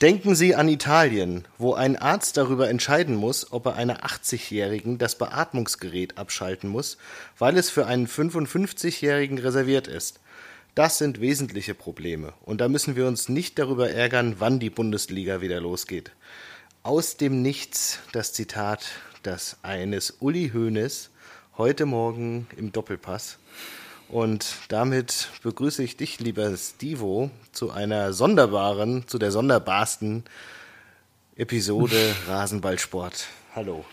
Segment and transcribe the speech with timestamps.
[0.00, 5.18] Denken Sie an Italien, wo ein Arzt darüber entscheiden muss, ob er einer 80-Jährigen das
[5.18, 6.98] Beatmungsgerät abschalten muss,
[7.36, 10.20] weil es für einen 55-Jährigen reserviert ist.
[10.76, 12.32] Das sind wesentliche Probleme.
[12.42, 16.12] Und da müssen wir uns nicht darüber ärgern, wann die Bundesliga wieder losgeht.
[16.84, 18.86] Aus dem Nichts das Zitat
[19.24, 21.10] das eines Uli Hoeneß
[21.56, 23.38] heute Morgen im Doppelpass.
[24.08, 30.24] Und damit begrüße ich dich, lieber Stivo, zu einer sonderbaren, zu der sonderbarsten
[31.36, 33.26] Episode Rasenballsport.
[33.54, 33.84] Hallo.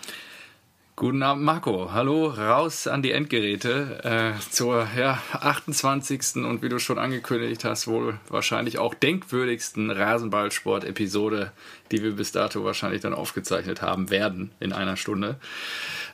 [0.96, 1.92] Guten Abend, Marco.
[1.92, 4.00] Hallo, raus an die Endgeräte
[4.38, 6.38] äh, zur ja, 28.
[6.38, 11.52] und wie du schon angekündigt hast, wohl wahrscheinlich auch denkwürdigsten Rasenballsport-Episode,
[11.92, 15.36] die wir bis dato wahrscheinlich dann aufgezeichnet haben werden in einer Stunde.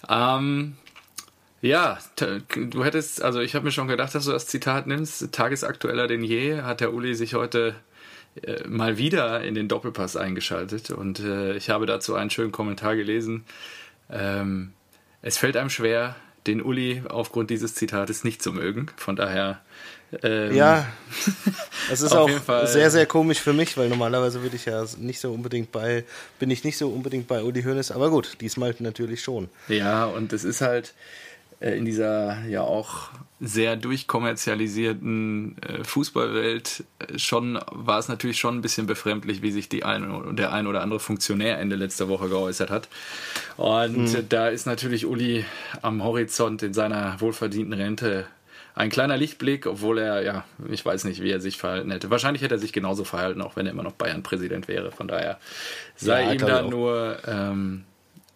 [0.10, 0.78] Ähm,
[1.62, 6.08] ja, du hättest, also ich habe mir schon gedacht, dass du das Zitat nimmst, tagesaktueller
[6.08, 7.76] denn je, hat der Uli sich heute
[8.42, 12.96] äh, mal wieder in den Doppelpass eingeschaltet und äh, ich habe dazu einen schönen Kommentar
[12.96, 13.46] gelesen.
[14.10, 14.74] Ähm,
[15.22, 16.16] es fällt einem schwer,
[16.48, 18.88] den Uli aufgrund dieses Zitates nicht zu mögen.
[18.98, 19.62] Von daher.
[20.24, 20.92] Ähm, ja,
[21.92, 22.30] es ist auch
[22.66, 26.04] sehr, sehr komisch für mich, weil normalerweise würde ich ja nicht so unbedingt bei,
[26.38, 29.50] bin ich nicht so unbedingt bei Uli Hoeneß, aber gut, diesmal natürlich schon.
[29.70, 30.94] Ja, und es ist halt,
[31.62, 33.10] in dieser ja auch
[33.40, 39.68] sehr durchkommerzialisierten äh, Fußballwelt äh, schon war es natürlich schon ein bisschen befremdlich, wie sich
[39.68, 42.88] die ein, der ein oder andere Funktionär Ende letzter Woche geäußert hat.
[43.58, 44.30] Und mhm.
[44.30, 45.44] da ist natürlich Uli
[45.82, 48.28] am Horizont in seiner wohlverdienten Rente
[48.76, 52.10] ein kleiner Lichtblick, obwohl er, ja, ich weiß nicht, wie er sich verhalten hätte.
[52.10, 54.92] Wahrscheinlich hätte er sich genauso verhalten, auch wenn er immer noch Bayern-Präsident wäre.
[54.92, 55.40] Von daher
[55.96, 57.84] sei ja, ihm da nur, ähm,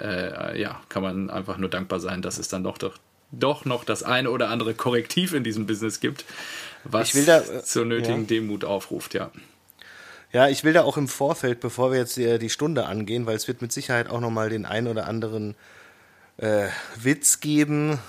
[0.01, 2.97] äh, ja, kann man einfach nur dankbar sein, dass es dann doch, doch
[3.39, 6.25] doch noch das eine oder andere Korrektiv in diesem Business gibt,
[6.83, 8.27] was da, äh, zur nötigen ja.
[8.27, 9.31] Demut aufruft, ja.
[10.33, 13.35] Ja, ich will da auch im Vorfeld, bevor wir jetzt die, die Stunde angehen, weil
[13.35, 15.55] es wird mit Sicherheit auch nochmal den ein oder anderen
[16.37, 16.67] äh,
[17.01, 17.99] Witz geben.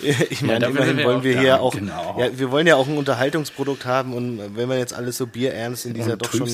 [0.00, 2.16] Äh, ich meine, ja, immerhin wollen wir hier auch, genau.
[2.20, 5.86] ja, wir wollen ja auch ein Unterhaltungsprodukt haben und wenn man jetzt alles so bierernst
[5.86, 6.48] in dieser und doch schon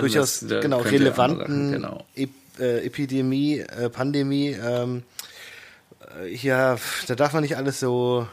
[0.00, 2.04] durchaus genau, relevanten genau.
[2.14, 5.02] Ep äh, Epidemie, äh, Pandemie ähm, äh,
[6.30, 6.76] ja,
[7.06, 8.26] da darf man nicht alles so,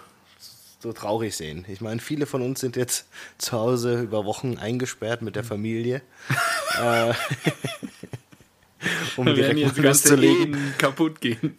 [0.80, 1.66] so traurig sehen.
[1.68, 3.06] Ich meine, viele von uns sind jetzt
[3.38, 6.02] zu Hause über Wochen eingesperrt mit der Familie.
[6.82, 7.14] äh,
[9.18, 10.74] um direkt jetzt loszulegen.
[10.78, 11.56] kaputt gehen.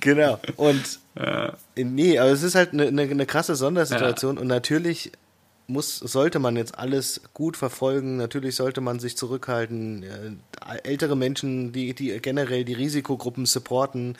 [0.00, 0.40] Genau.
[0.56, 1.54] Und ja.
[1.76, 4.42] nee, aber es ist halt eine, eine, eine krasse Sondersituation ja.
[4.42, 5.12] und natürlich
[5.68, 8.16] muss, sollte man jetzt alles gut verfolgen.
[8.16, 10.04] Natürlich sollte man sich zurückhalten.
[10.84, 14.16] Ältere Menschen, die, die generell die Risikogruppen supporten,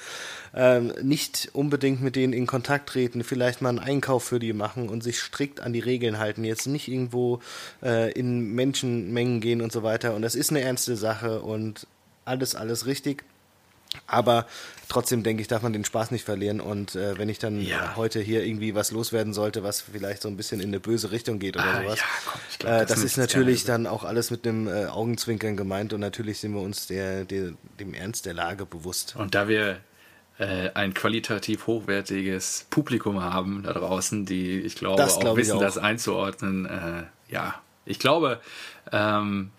[0.55, 4.89] ähm, nicht unbedingt mit denen in Kontakt treten, vielleicht mal einen Einkauf für die machen
[4.89, 6.45] und sich strikt an die Regeln halten.
[6.45, 7.41] Jetzt nicht irgendwo
[7.83, 10.15] äh, in Menschenmengen gehen und so weiter.
[10.15, 11.87] Und das ist eine ernste Sache und
[12.25, 13.25] alles, alles richtig.
[14.07, 14.47] Aber
[14.89, 16.61] trotzdem denke ich, darf man den Spaß nicht verlieren.
[16.61, 17.97] Und äh, wenn ich dann ja.
[17.97, 21.39] heute hier irgendwie was loswerden sollte, was vielleicht so ein bisschen in eine böse Richtung
[21.39, 24.31] geht oder ah, sowas, ja, komm, glaub, äh, das, das ist natürlich dann auch alles
[24.31, 25.93] mit einem äh, Augenzwinkern gemeint.
[25.93, 29.17] Und natürlich sind wir uns der, der, dem Ernst der Lage bewusst.
[29.17, 29.81] Und da wir
[30.39, 35.61] äh, ein qualitativ hochwertiges Publikum haben da draußen, die, ich glaube, das auch wissen, auch.
[35.61, 37.55] das einzuordnen, äh, ja,
[37.85, 38.41] ich glaube,
[38.93, 39.51] ähm,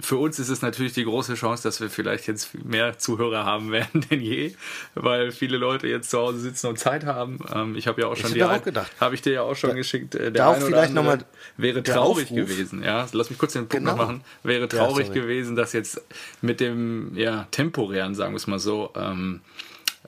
[0.00, 3.70] für uns ist es natürlich die große Chance, dass wir vielleicht jetzt mehr Zuhörer haben
[3.72, 4.54] werden denn je,
[4.94, 7.38] weil viele Leute jetzt zu Hause sitzen und Zeit haben.
[7.54, 8.90] Ähm, ich habe ja auch schon die auch gedacht.
[9.00, 10.14] Habe ich dir ja auch schon da, geschickt.
[10.14, 11.18] Äh, der ein vielleicht noch mal
[11.56, 12.48] wäre traurig Aufruf.
[12.48, 12.82] gewesen.
[12.82, 13.96] Ja, lass mich kurz den Punkt genau.
[13.96, 14.24] noch machen.
[14.42, 16.02] Wäre traurig ja, gewesen, dass jetzt
[16.40, 18.90] mit dem ja temporären, sagen wir es mal so.
[18.96, 19.40] Ähm,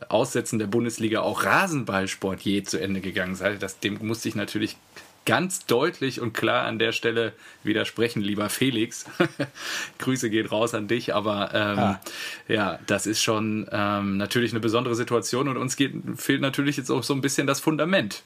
[0.09, 3.55] Aussetzen der Bundesliga auch Rasenballsport je zu Ende gegangen sei.
[3.55, 4.77] Das, dem musste ich natürlich
[5.25, 7.33] ganz deutlich und klar an der Stelle
[7.63, 9.07] widersprechen, lieber Felix.
[9.99, 12.01] Grüße gehen raus an dich, aber ähm, ah.
[12.49, 16.91] ja, das ist schon ähm, natürlich eine besondere Situation und uns geht, fehlt natürlich jetzt
[16.91, 18.23] auch so ein bisschen das Fundament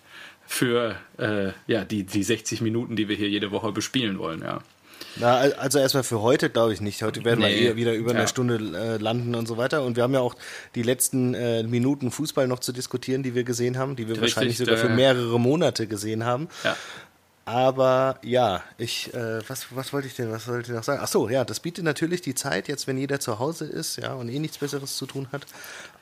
[0.46, 4.60] für äh, ja, die, die 60 Minuten, die wir hier jede Woche bespielen wollen, ja.
[5.20, 7.02] Na, also erstmal für heute glaube ich nicht.
[7.02, 7.48] Heute werden nee.
[7.48, 8.18] wir eher wieder über ja.
[8.18, 9.82] eine Stunde äh, landen und so weiter.
[9.82, 10.36] Und wir haben ja auch
[10.74, 14.36] die letzten äh, Minuten Fußball noch zu diskutieren, die wir gesehen haben, die wir Richtig,
[14.36, 16.48] wahrscheinlich sogar für mehrere Monate gesehen haben.
[16.64, 16.76] Ja.
[17.48, 21.00] Aber ja, ich, äh, was, was wollte ich denn, was wollte ich noch sagen?
[21.02, 24.12] Ach so, ja, das bietet natürlich die Zeit, jetzt wenn jeder zu Hause ist, ja,
[24.12, 25.46] und eh nichts Besseres zu tun hat,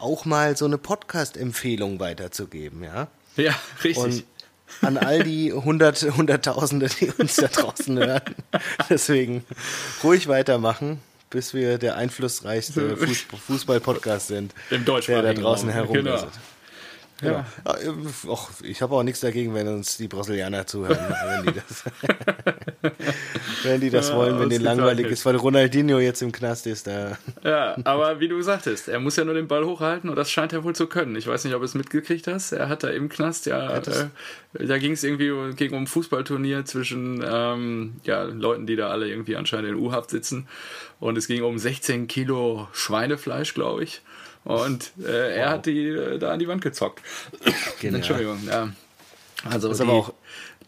[0.01, 3.07] auch mal so eine Podcast-Empfehlung weiterzugeben, ja.
[3.37, 3.55] Ja,
[3.85, 3.97] richtig.
[4.03, 4.25] Und
[4.83, 8.21] an all die hundert, Hunderttausende, die uns da draußen hören.
[8.91, 9.45] Deswegen
[10.03, 12.97] ruhig weitermachen, bis wir der einflussreichste
[13.47, 16.27] Fußball-Podcast sind, Im der da draußen herum genau.
[17.21, 17.33] Genau.
[17.33, 17.47] Ja.
[17.65, 17.93] Ja,
[18.27, 21.85] och, ich habe auch nichts dagegen, wenn uns die Brasilianer zuhören, wenn die das,
[23.63, 26.87] wenn die das ja, wollen, wenn denen langweilig ist, weil Ronaldinho jetzt im Knast ist.
[26.87, 27.17] Da.
[27.43, 30.53] Ja, aber wie du sagtest, er muss ja nur den Ball hochhalten und das scheint
[30.53, 31.17] er wohl zu können.
[31.17, 32.53] Ich weiß nicht, ob du es mitgekriegt hast.
[32.53, 34.09] Er hat da im Knast ja, äh,
[34.53, 39.09] da ging es irgendwie gegen um ein Fußballturnier zwischen ähm, ja, Leuten, die da alle
[39.09, 40.49] irgendwie anscheinend in U-Haft sitzen
[41.01, 44.03] und es ging um 16 Kilo Schweinefleisch, glaube ich.
[44.47, 45.53] Und äh, er wow.
[45.55, 47.03] hat die äh, da an die Wand gezockt.
[47.81, 47.97] Genau.
[47.97, 48.71] Entschuldigung, ja.
[49.45, 50.15] Also das die auch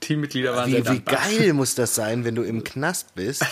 [0.01, 3.45] Teammitglieder waren wie, Wie geil muss das sein, wenn du im Knast bist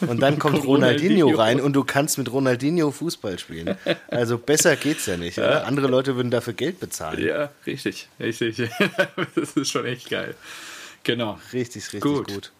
[0.00, 3.76] und dann kommt Ronaldinho, rein und du kannst mit Ronaldinho Fußball spielen.
[4.08, 5.36] Also besser geht's ja nicht.
[5.36, 5.62] Ja.
[5.62, 7.24] Andere Leute würden dafür Geld bezahlen.
[7.24, 8.62] Ja, richtig, richtig.
[9.34, 10.34] das ist schon echt geil.
[11.02, 11.38] Genau.
[11.52, 12.28] Richtig, richtig gut.
[12.28, 12.52] gut.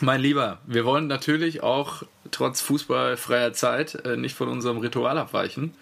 [0.00, 5.74] Mein Lieber, wir wollen natürlich auch trotz fußballfreier Zeit äh, nicht von unserem Ritual abweichen.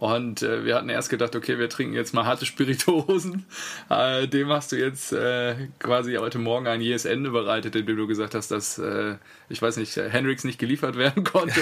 [0.00, 3.44] Und äh, wir hatten erst gedacht, okay, wir trinken jetzt mal harte Spirituosen.
[3.90, 8.06] Äh, dem hast du jetzt äh, quasi heute Morgen ein jähes Ende bereitet, indem du
[8.06, 9.16] gesagt hast, dass, äh,
[9.48, 11.60] ich weiß nicht, Hendrix nicht geliefert werden konnte.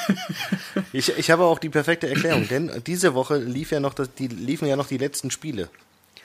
[0.92, 4.28] ich, ich habe auch die perfekte Erklärung, denn diese Woche lief ja noch das, die,
[4.28, 5.70] liefen ja noch die letzten Spiele.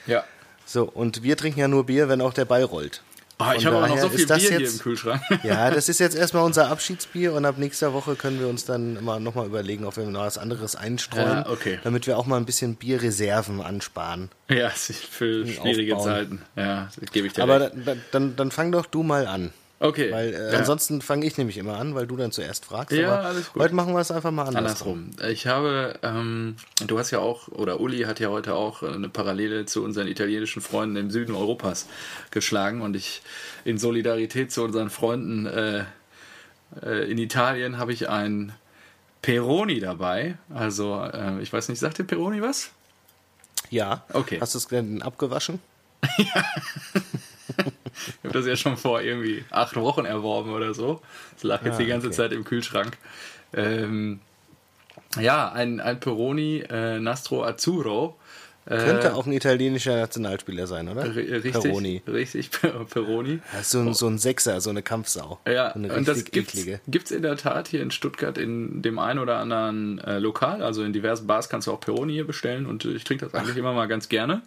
[0.05, 0.25] Ja.
[0.65, 3.01] So, und wir trinken ja nur Bier, wenn auch der Ball rollt.
[3.37, 5.21] Oh, ich habe auch noch so viel Bier jetzt, hier im Kühlschrank.
[5.43, 8.95] Ja, das ist jetzt erstmal unser Abschiedsbier und ab nächster Woche können wir uns dann
[8.95, 11.79] immer nochmal überlegen, ob wir noch was anderes einstreuen, ja, okay.
[11.83, 14.29] damit wir auch mal ein bisschen Bierreserven ansparen.
[14.49, 16.13] Ja, für schwierige aufbauen.
[16.13, 16.41] Zeiten.
[16.55, 19.51] Ja, das gebe ich dir Aber dann, dann, dann fang doch du mal an.
[19.79, 20.11] Okay.
[20.11, 20.59] Weil äh, ja.
[20.59, 22.95] ansonsten fange ich nämlich immer an, weil du dann zuerst fragst.
[22.95, 23.61] Ja, alles gut.
[23.61, 25.11] Heute machen wir es einfach mal andersrum.
[25.17, 25.29] andersrum.
[25.29, 26.55] Ich habe, ähm,
[26.87, 30.61] du hast ja auch, oder Uli hat ja heute auch eine Parallele zu unseren italienischen
[30.61, 31.87] Freunden im Süden Europas
[32.31, 33.21] geschlagen und ich
[33.65, 35.83] in Solidarität zu unseren Freunden äh,
[36.81, 38.53] äh, in Italien habe ich ein
[39.21, 40.37] Peroni dabei.
[40.53, 42.71] Also, äh, ich weiß nicht, sagt dir Peroni was?
[43.69, 44.03] Ja.
[44.13, 44.39] Okay.
[44.39, 45.59] Hast du es denn abgewaschen?
[46.17, 46.45] ja.
[48.07, 51.01] ich habe das ja schon vor irgendwie acht Wochen erworben oder so.
[51.33, 52.15] Das lag jetzt ah, die ganze okay.
[52.15, 52.97] Zeit im Kühlschrank.
[53.53, 54.19] Ähm,
[55.19, 58.17] ja, ein, ein Peroni äh, Nastro Azzurro.
[58.67, 61.15] Äh, Könnte auch ein italienischer Nationalspieler sein, oder?
[61.15, 62.01] Richtig, Peroni.
[62.07, 62.49] Richtig,
[62.89, 63.39] Peroni.
[63.61, 65.39] So, ein, so ein Sechser, so eine Kampfsau.
[65.47, 68.97] Ja, so eine und das gibt es in der Tat hier in Stuttgart in dem
[68.97, 70.63] einen oder anderen äh, Lokal.
[70.63, 73.53] Also in diversen Bars kannst du auch Peroni hier bestellen und ich trinke das eigentlich
[73.53, 73.59] Ach.
[73.59, 74.41] immer mal ganz gerne.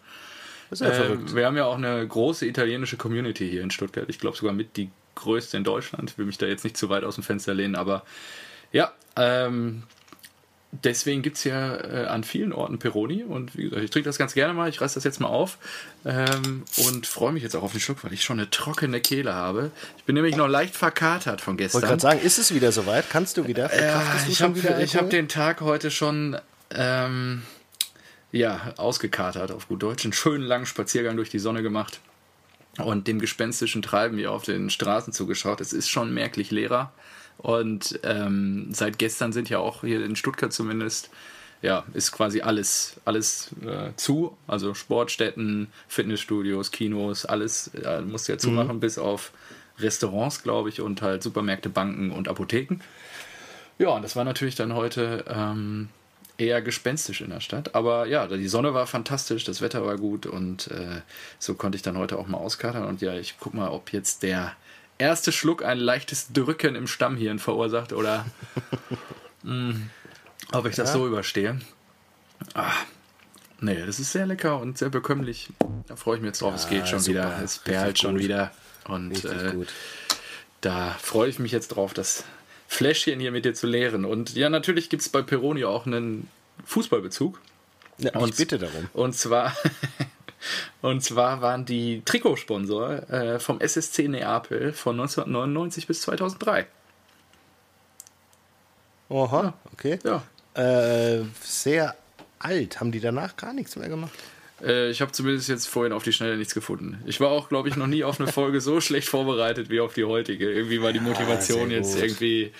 [0.70, 1.34] Das ist ja äh, verrückt.
[1.34, 4.06] Wir haben ja auch eine große italienische Community hier in Stuttgart.
[4.08, 6.10] Ich glaube sogar mit die größte in Deutschland.
[6.10, 8.04] Ich will mich da jetzt nicht zu weit aus dem Fenster lehnen, aber
[8.72, 9.82] ja, ähm,
[10.70, 14.18] deswegen gibt es ja äh, an vielen Orten Peroni und wie gesagt, ich trinke das
[14.18, 14.68] ganz gerne mal.
[14.68, 15.58] Ich reiße das jetzt mal auf
[16.04, 19.34] ähm, und freue mich jetzt auch auf den Schluck, weil ich schon eine trockene Kehle
[19.34, 19.70] habe.
[19.96, 21.78] Ich bin nämlich noch leicht verkatert von gestern.
[21.78, 23.08] Ich wollte gerade sagen, ist es wieder soweit?
[23.10, 23.74] Kannst du wieder?
[23.74, 26.36] Ja, ich habe hab den Tag heute schon.
[26.70, 27.42] Ähm,
[28.32, 32.00] ja, ausgekatert auf gut Deutsch, einen schönen langen Spaziergang durch die Sonne gemacht
[32.78, 35.60] und dem gespenstischen Treiben hier auf den Straßen zugeschaut.
[35.60, 36.92] Es ist schon merklich leerer.
[37.38, 41.10] Und ähm, seit gestern sind ja auch hier in Stuttgart zumindest,
[41.62, 44.36] ja, ist quasi alles, alles äh, zu.
[44.46, 48.80] Also Sportstätten, Fitnessstudios, Kinos, alles äh, musste ja zumachen, mhm.
[48.80, 49.32] bis auf
[49.78, 52.80] Restaurants, glaube ich, und halt Supermärkte, Banken und Apotheken.
[53.78, 55.88] Ja, und das war natürlich dann heute ähm,
[56.38, 57.74] eher gespenstisch in der Stadt.
[57.74, 61.02] Aber ja, die Sonne war fantastisch, das Wetter war gut und äh,
[61.38, 62.84] so konnte ich dann heute auch mal auskatern.
[62.84, 64.54] Und ja, ich guck mal, ob jetzt der
[64.98, 68.24] erste Schluck ein leichtes Drücken im Stammhirn verursacht oder
[69.42, 69.90] mh, mm,
[70.52, 70.94] ob ich das ja.
[70.94, 71.60] so überstehe.
[72.54, 72.72] Ah,
[73.60, 75.48] nee, das ist sehr lecker und sehr bekömmlich.
[75.88, 76.52] Da freue ich mich jetzt drauf.
[76.52, 77.18] Ja, es geht schon super.
[77.18, 78.52] wieder, es perlt schon wieder.
[78.84, 79.54] Und äh,
[80.60, 82.24] da freue ich mich jetzt drauf, dass
[82.68, 84.04] Fläschchen hier mit dir zu leeren.
[84.04, 86.28] Und ja, natürlich gibt es bei Peroni auch einen
[86.64, 87.40] Fußballbezug.
[87.98, 88.88] Ja, und, ich bitte darum.
[88.92, 89.56] Und zwar,
[90.82, 96.66] und zwar waren die Trikotsponsor äh, vom SSC Neapel von 1999 bis 2003.
[99.08, 99.98] Oha, okay.
[100.04, 100.22] Ja.
[100.54, 101.96] Äh, sehr
[102.38, 102.80] alt.
[102.80, 104.12] Haben die danach gar nichts mehr gemacht?
[104.62, 107.02] Äh, ich habe zumindest jetzt vorhin auf die Schnelle nichts gefunden.
[107.06, 109.94] Ich war auch, glaube ich, noch nie auf eine Folge so schlecht vorbereitet wie auf
[109.94, 110.50] die heutige.
[110.50, 112.52] Irgendwie war die Motivation ja, jetzt irgendwie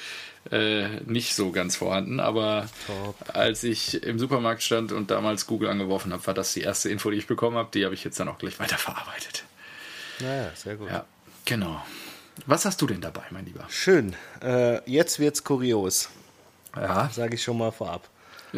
[0.50, 2.20] äh, nicht so ganz vorhanden.
[2.20, 3.16] Aber Top.
[3.34, 7.10] als ich im Supermarkt stand und damals Google angeworfen habe, war das die erste Info,
[7.10, 7.68] die ich bekommen habe.
[7.74, 9.44] Die habe ich jetzt dann auch gleich weiterverarbeitet.
[10.20, 10.88] Naja, sehr gut.
[10.90, 11.04] Ja,
[11.44, 11.82] genau.
[12.46, 13.66] Was hast du denn dabei, mein Lieber?
[13.68, 14.14] Schön.
[14.42, 16.08] Äh, jetzt wird's kurios.
[16.76, 17.10] Ja.
[17.12, 18.08] Sage ich schon mal vorab.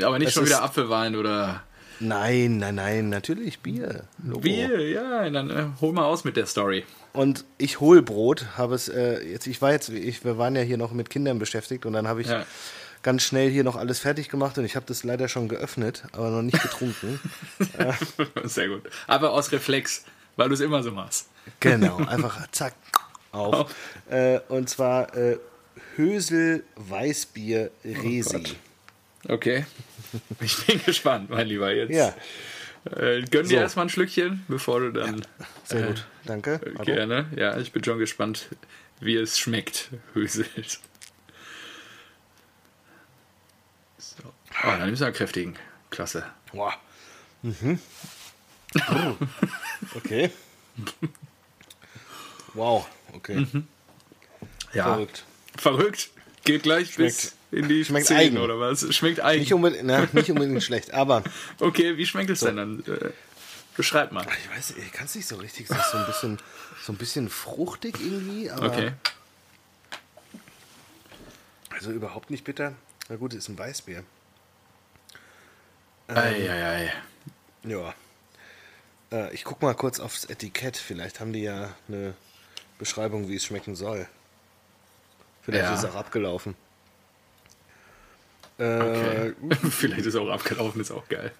[0.02, 1.62] Aber nicht es schon wieder Apfelwein oder.
[1.98, 4.04] Nein, nein, nein, natürlich Bier.
[4.24, 4.40] Logo.
[4.40, 6.84] Bier, ja, dann äh, hol mal aus mit der Story.
[7.12, 10.62] Und ich hol Brot, habe es äh, jetzt, ich war jetzt, ich, wir waren ja
[10.62, 12.46] hier noch mit Kindern beschäftigt und dann habe ich ja.
[13.02, 16.30] ganz schnell hier noch alles fertig gemacht und ich habe das leider schon geöffnet, aber
[16.30, 17.20] noch nicht getrunken.
[18.44, 18.82] Sehr gut.
[19.08, 20.04] Aber aus Reflex,
[20.36, 21.28] weil du es immer so machst.
[21.58, 22.74] Genau, einfach zack
[23.32, 23.74] auf.
[24.08, 24.12] Oh.
[24.14, 25.38] Äh, und zwar äh,
[25.96, 28.44] Hösel Weißbier Resi.
[29.28, 29.66] Oh okay.
[30.40, 31.72] Ich bin gespannt, mein Lieber.
[31.72, 32.14] Jetzt ja.
[32.84, 33.56] Äh, gönn dir so.
[33.56, 35.18] erstmal ein Schlückchen, bevor du dann.
[35.20, 36.60] Ja, sehr gut, danke.
[36.64, 36.84] Hallo.
[36.84, 37.26] Gerne.
[37.36, 38.48] Ja, ich bin schon gespannt,
[39.00, 40.46] wie es schmeckt, Hösel.
[43.98, 44.22] So.
[44.24, 45.56] Oh, dann müssen wir kräftigen.
[45.90, 46.24] Klasse.
[46.52, 46.74] Wow.
[47.42, 47.78] Mhm.
[48.90, 49.14] Oh.
[49.96, 50.30] Okay.
[52.54, 53.36] Wow, okay.
[53.36, 53.66] Mhm.
[54.74, 54.84] Ja.
[54.84, 55.24] Verrückt.
[55.56, 56.10] Verrückt.
[56.44, 58.38] Geht gleich schmeckt, bis in die schmeckt 10 eigen.
[58.38, 58.94] oder was?
[58.94, 59.40] Schmeckt eigen.
[59.40, 61.22] Nicht unbedingt, na, nicht unbedingt schlecht, aber.
[61.58, 62.46] Okay, wie schmeckt es so.
[62.46, 62.84] denn dann?
[62.86, 63.10] Äh,
[63.76, 64.26] beschreib mal.
[64.42, 65.68] Ich weiß, ich kann es nicht so richtig.
[65.68, 66.38] Es ist so ein bisschen,
[66.82, 68.66] so ein bisschen fruchtig irgendwie, aber.
[68.66, 68.92] Okay.
[71.70, 72.74] Also überhaupt nicht bitter.
[73.08, 74.04] Na gut, es ist ein Weißbier.
[76.08, 76.92] Ähm, ei, ei, ei.
[77.64, 77.94] Ja.
[79.12, 80.76] Äh, ich guck mal kurz aufs Etikett.
[80.76, 82.14] Vielleicht haben die ja eine
[82.78, 84.06] Beschreibung, wie es schmecken soll.
[85.42, 85.74] Vielleicht ja.
[85.74, 86.54] ist es auch abgelaufen.
[88.58, 89.28] Okay.
[89.28, 91.32] Äh, Vielleicht ist es auch abgelaufen, ist auch geil.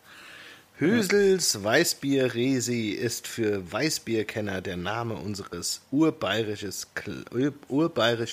[0.79, 6.87] Hösels Weißbier Resi ist für Weißbierkenner der Name unseres urbayerisch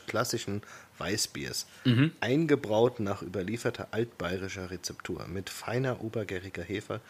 [0.08, 0.62] klassischen
[0.98, 1.68] Weißbiers.
[1.84, 2.14] Mhm.
[2.22, 7.02] Eingebraut nach überlieferter altbayerischer Rezeptur mit feiner obergäriger Hefe,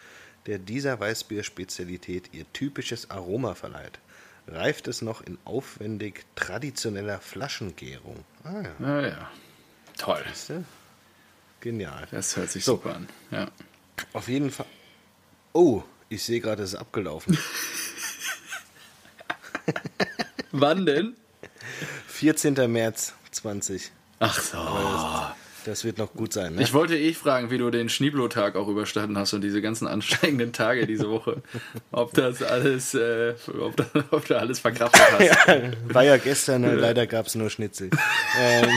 [0.46, 4.00] der dieser Weißbier-Spezialität ihr typisches Aroma verleiht
[4.48, 8.24] reift es noch in aufwendig traditioneller Flaschengärung.
[8.44, 8.86] Ah ja.
[8.86, 9.30] Ah, ja.
[9.96, 10.24] Toll.
[11.60, 12.06] Genial.
[12.10, 12.72] Das hört sich so.
[12.76, 13.08] super an.
[13.30, 13.48] Ja.
[14.12, 14.66] Auf jeden Fall.
[15.52, 17.36] Oh, ich sehe gerade, es ist abgelaufen.
[20.52, 21.16] Wann denn?
[22.08, 22.70] 14.
[22.70, 23.92] März 20.
[24.20, 25.37] Ach so.
[25.64, 26.54] Das wird noch gut sein.
[26.54, 26.62] Ne?
[26.62, 30.52] Ich wollte eh fragen, wie du den Schneeblo-Tag auch überstanden hast und diese ganzen ansteigenden
[30.52, 31.42] Tage diese Woche.
[31.90, 35.46] ob das alles, äh, ob, da, ob du alles verkraftet hast.
[35.46, 36.72] ja, war ja gestern, ja.
[36.72, 37.90] leider gab es nur Schnitzel.
[38.40, 38.68] ähm.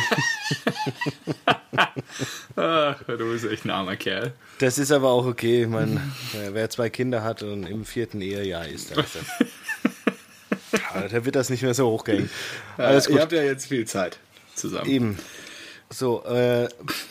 [2.56, 4.34] Ach, du bist echt ein armer Kerl.
[4.60, 5.66] Das ist aber auch okay.
[5.66, 6.14] Man,
[6.52, 9.18] wer zwei Kinder hat und im vierten Ehejahr ist, das.
[11.12, 12.30] da wird das nicht mehr so hochgehen.
[12.78, 13.16] Alles gut.
[13.16, 14.20] Ihr habt ja jetzt viel Zeit
[14.56, 14.90] zusammen.
[14.90, 15.18] Eben.
[15.94, 16.70] So, äh,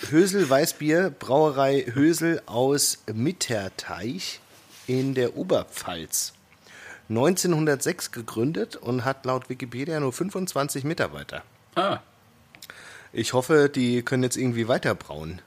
[0.09, 4.41] Hösel Weißbier, Brauerei Hösel aus Mitterteich
[4.87, 6.33] in der Oberpfalz.
[7.11, 11.43] 1906 gegründet und hat laut Wikipedia nur 25 Mitarbeiter.
[11.75, 11.99] Ah.
[13.13, 15.43] Ich hoffe, die können jetzt irgendwie weiter brauen.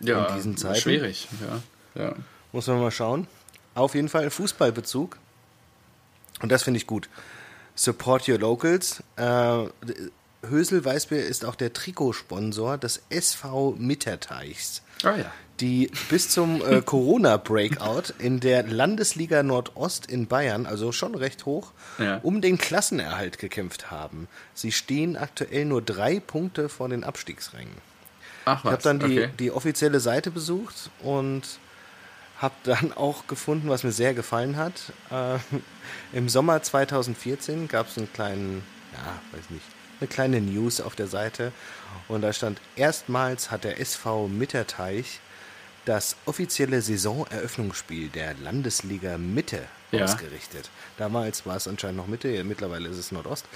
[0.00, 0.80] Ja, in diesen Zeiten.
[0.80, 1.28] schwierig,
[1.94, 2.02] ja.
[2.02, 2.14] ja.
[2.50, 3.28] Muss man mal schauen.
[3.76, 5.16] Auf jeden Fall Fußballbezug.
[6.40, 7.08] Und das finde ich gut.
[7.76, 9.00] Support your locals.
[9.14, 9.66] Äh,
[10.48, 14.82] Hösel Weißbier ist auch der Trikotsponsor des SV Mitterteichs.
[15.04, 15.32] Ah ja.
[15.60, 21.72] Die bis zum äh, Corona-Breakout in der Landesliga Nordost in Bayern, also schon recht hoch,
[21.98, 22.18] ja.
[22.22, 24.26] um den Klassenerhalt gekämpft haben.
[24.54, 27.76] Sie stehen aktuell nur drei Punkte vor den Abstiegsrängen.
[28.44, 29.30] Ach was, ich habe dann die, okay.
[29.38, 31.42] die offizielle Seite besucht und
[32.38, 34.92] habe dann auch gefunden, was mir sehr gefallen hat.
[35.10, 35.38] Äh,
[36.12, 39.64] Im Sommer 2014 gab es einen kleinen, ja, weiß nicht,
[40.02, 41.52] eine kleine News auf der Seite
[42.08, 45.20] und da stand, erstmals hat der SV Mitterteich
[45.84, 50.04] das offizielle Saisoneröffnungsspiel der Landesliga Mitte ja.
[50.04, 50.70] ausgerichtet.
[50.98, 53.46] Damals war es anscheinend noch Mitte, mittlerweile ist es Nordost,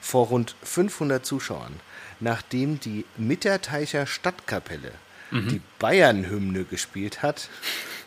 [0.00, 1.74] vor rund 500 Zuschauern,
[2.20, 4.92] nachdem die Mitterteicher Stadtkapelle
[5.32, 5.48] mhm.
[5.48, 7.48] die Bayern-Hymne gespielt hat,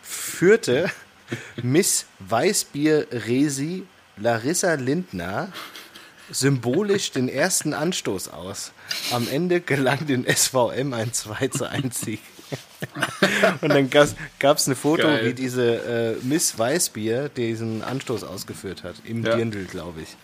[0.02, 0.90] führte
[1.62, 5.52] Miss Weißbier Resi Larissa Lindner
[6.32, 8.72] symbolisch den ersten Anstoß aus.
[9.12, 12.22] Am Ende gelang den SVM ein 2 zu 1 Sieg.
[13.62, 15.26] und dann gab es ein Foto, Geil.
[15.26, 18.96] wie diese äh, Miss Weißbier diesen Anstoß ausgeführt hat.
[19.06, 19.36] Im ja.
[19.36, 20.16] Dirndl, glaube ich.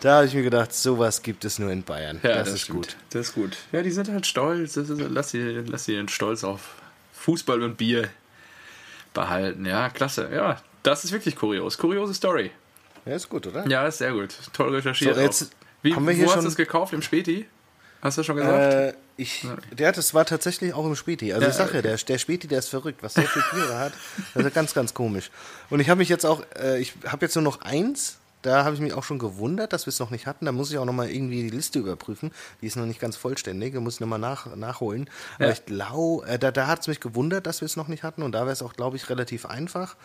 [0.00, 2.20] Da habe ich mir gedacht, sowas gibt es nur in Bayern.
[2.22, 2.96] Ja, das, das ist gut.
[3.10, 3.56] Das ist gut.
[3.70, 4.76] Ja, die sind halt stolz.
[4.76, 6.76] Ist, lass, sie, lass sie ihren Stolz auf
[7.12, 8.08] Fußball und Bier
[9.12, 9.66] behalten.
[9.66, 10.30] Ja, klasse.
[10.32, 11.76] Ja, das ist wirklich kurios.
[11.76, 12.50] Kuriose Story.
[13.06, 13.66] Ja, ist gut, oder?
[13.66, 14.34] Ja, ist sehr gut.
[14.52, 15.14] Toll recherchiert.
[15.14, 15.50] So, jetzt
[15.82, 16.92] Wie, haben wir hier wo schon hast du es gekauft?
[16.92, 17.46] Im Späti?
[18.02, 18.74] Hast du schon gesagt?
[18.74, 21.32] Äh, ich, der, das war tatsächlich auch im Späti.
[21.32, 23.02] Also ja, ich sage ja, der, der Späti, der ist verrückt.
[23.02, 23.92] Was der für Biere hat,
[24.34, 25.30] das ist ganz, ganz komisch.
[25.68, 28.74] Und ich habe mich jetzt auch, äh, ich habe jetzt nur noch eins da habe
[28.74, 30.46] ich mich auch schon gewundert, dass wir es noch nicht hatten.
[30.46, 32.30] Da muss ich auch nochmal irgendwie die Liste überprüfen.
[32.62, 33.74] Die ist noch nicht ganz vollständig.
[33.74, 35.10] Da muss ich nochmal nach, nachholen.
[35.38, 35.46] Ja.
[35.46, 38.02] Aber ich glaube, äh, da, da hat es mich gewundert, dass wir es noch nicht
[38.02, 38.22] hatten.
[38.22, 39.96] Und da wäre es auch, glaube ich, relativ einfach.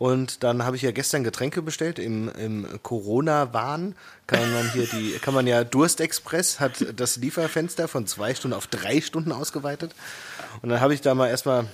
[0.00, 3.94] Und dann habe ich ja gestern Getränke bestellt im, im Corona-Wahn.
[4.26, 8.66] Kann man hier die, kann man ja Durstexpress hat das Lieferfenster von zwei Stunden auf
[8.66, 9.94] drei Stunden ausgeweitet.
[10.62, 11.66] Und dann habe ich da mal erstmal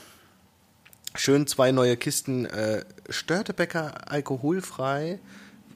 [1.14, 5.20] schön zwei neue Kisten äh, Störtebäcker alkoholfrei,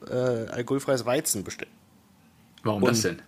[0.09, 1.71] äh, alkoholfreies Weizen bestellt.
[2.63, 3.21] Warum Und das denn?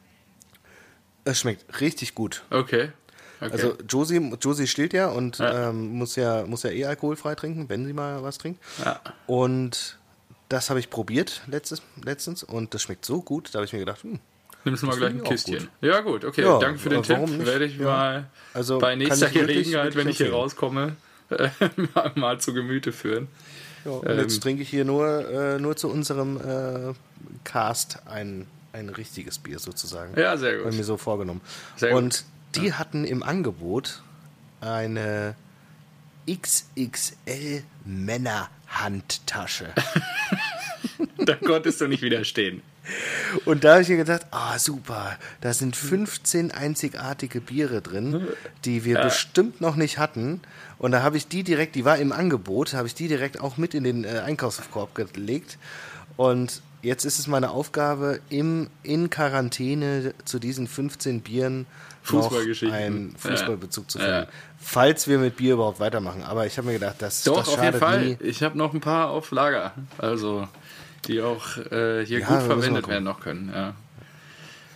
[1.23, 2.43] Es schmeckt richtig gut.
[2.49, 2.91] Okay.
[3.41, 3.51] Okay.
[3.51, 5.69] Also Josie, Josie stillt ja und ja.
[5.69, 8.61] Ähm, muss ja muss ja eh alkoholfrei trinken, wenn sie mal was trinkt.
[8.83, 8.99] Ja.
[9.27, 9.97] Und
[10.49, 13.79] das habe ich probiert letztes, letztens und das schmeckt so gut, da habe ich mir
[13.79, 14.19] gedacht, hm,
[14.65, 15.59] Nimmst du mal gleich ein Kistchen.
[15.59, 15.69] Gut.
[15.81, 16.41] Ja, gut, okay.
[16.41, 17.19] Ja, Danke für den Tipp.
[17.19, 17.45] Nicht?
[17.45, 17.85] Werde ich ja.
[17.85, 20.95] mal also bei nächster Gelegenheit, wenn ich hier rauskomme,
[22.15, 23.27] mal zu Gemüte führen.
[23.83, 26.93] Ja, und ähm, jetzt trinke ich hier nur, äh, nur zu unserem äh,
[27.43, 30.17] Cast ein, ein richtiges Bier sozusagen.
[30.17, 30.67] Ja, sehr gut.
[30.67, 31.41] Habe mir so vorgenommen.
[31.75, 32.23] Sehr und gut.
[32.55, 32.79] Die ja.
[32.79, 34.01] hatten im Angebot
[34.61, 35.35] eine
[36.29, 39.73] XXL Männerhandtasche.
[41.17, 42.61] da konntest du nicht widerstehen.
[43.45, 48.27] Und da habe ich mir gedacht, ah, oh, super, da sind 15 einzigartige Biere drin,
[48.65, 49.03] die wir ja.
[49.03, 50.41] bestimmt noch nicht hatten.
[50.77, 53.55] Und da habe ich die direkt, die war im Angebot, habe ich die direkt auch
[53.55, 55.57] mit in den äh, Einkaufskorb gelegt.
[56.17, 61.65] Und jetzt ist es meine Aufgabe, im, in Quarantäne zu diesen 15 Bieren
[62.11, 62.31] noch
[62.71, 63.87] einen Fußballbezug ja.
[63.87, 64.13] zu finden.
[64.13, 64.27] Ja.
[64.59, 66.23] Falls wir mit Bier überhaupt weitermachen.
[66.23, 68.05] Aber ich habe mir gedacht, das, Doch, das auf jeden Fall.
[68.05, 68.17] Nie.
[68.19, 69.73] Ich habe noch ein paar auf Lager.
[69.97, 70.47] Also
[71.07, 73.51] die auch äh, hier ja, gut verwendet werden noch können.
[73.53, 73.73] Ja,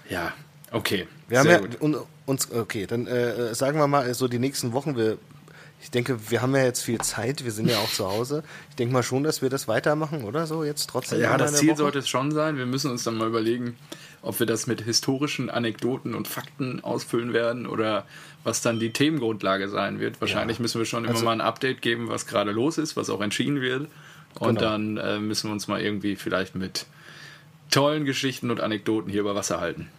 [0.09, 0.33] ja
[0.71, 1.07] okay.
[1.27, 4.97] Wir haben ja und, uns, okay, dann äh, sagen wir mal so die nächsten Wochen,
[4.97, 5.17] wir
[5.81, 8.43] ich denke, wir haben ja jetzt viel Zeit, wir sind ja auch zu Hause.
[8.69, 11.21] Ich denke mal schon, dass wir das weitermachen, oder so, jetzt trotzdem.
[11.21, 11.77] Ja, das Ziel Woche?
[11.77, 12.57] sollte es schon sein.
[12.57, 13.77] Wir müssen uns dann mal überlegen,
[14.21, 18.05] ob wir das mit historischen Anekdoten und Fakten ausfüllen werden oder
[18.43, 20.19] was dann die Themengrundlage sein wird.
[20.19, 20.63] Wahrscheinlich ja.
[20.63, 23.21] müssen wir schon immer also, mal ein Update geben, was gerade los ist, was auch
[23.21, 23.87] entschieden wird.
[24.39, 24.71] Und genau.
[24.71, 26.85] dann äh, müssen wir uns mal irgendwie vielleicht mit
[27.71, 29.89] tollen Geschichten und Anekdoten hier über Wasser halten.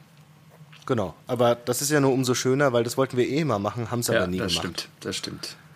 [0.86, 3.90] Genau, aber das ist ja nur umso schöner, weil das wollten wir eh mal machen,
[3.90, 4.80] haben es ja, aber nie das gemacht.
[4.80, 5.67] Stimmt, das stimmt, ja.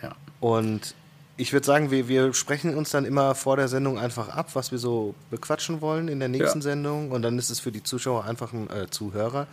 [0.43, 0.97] Und
[1.37, 4.73] ich würde sagen, wir, wir sprechen uns dann immer vor der Sendung einfach ab, was
[4.73, 6.63] wir so bequatschen wollen in der nächsten ja.
[6.63, 7.13] Sendung.
[7.13, 9.47] Und dann ist es für die Zuschauer einfach ein äh, Zuhörer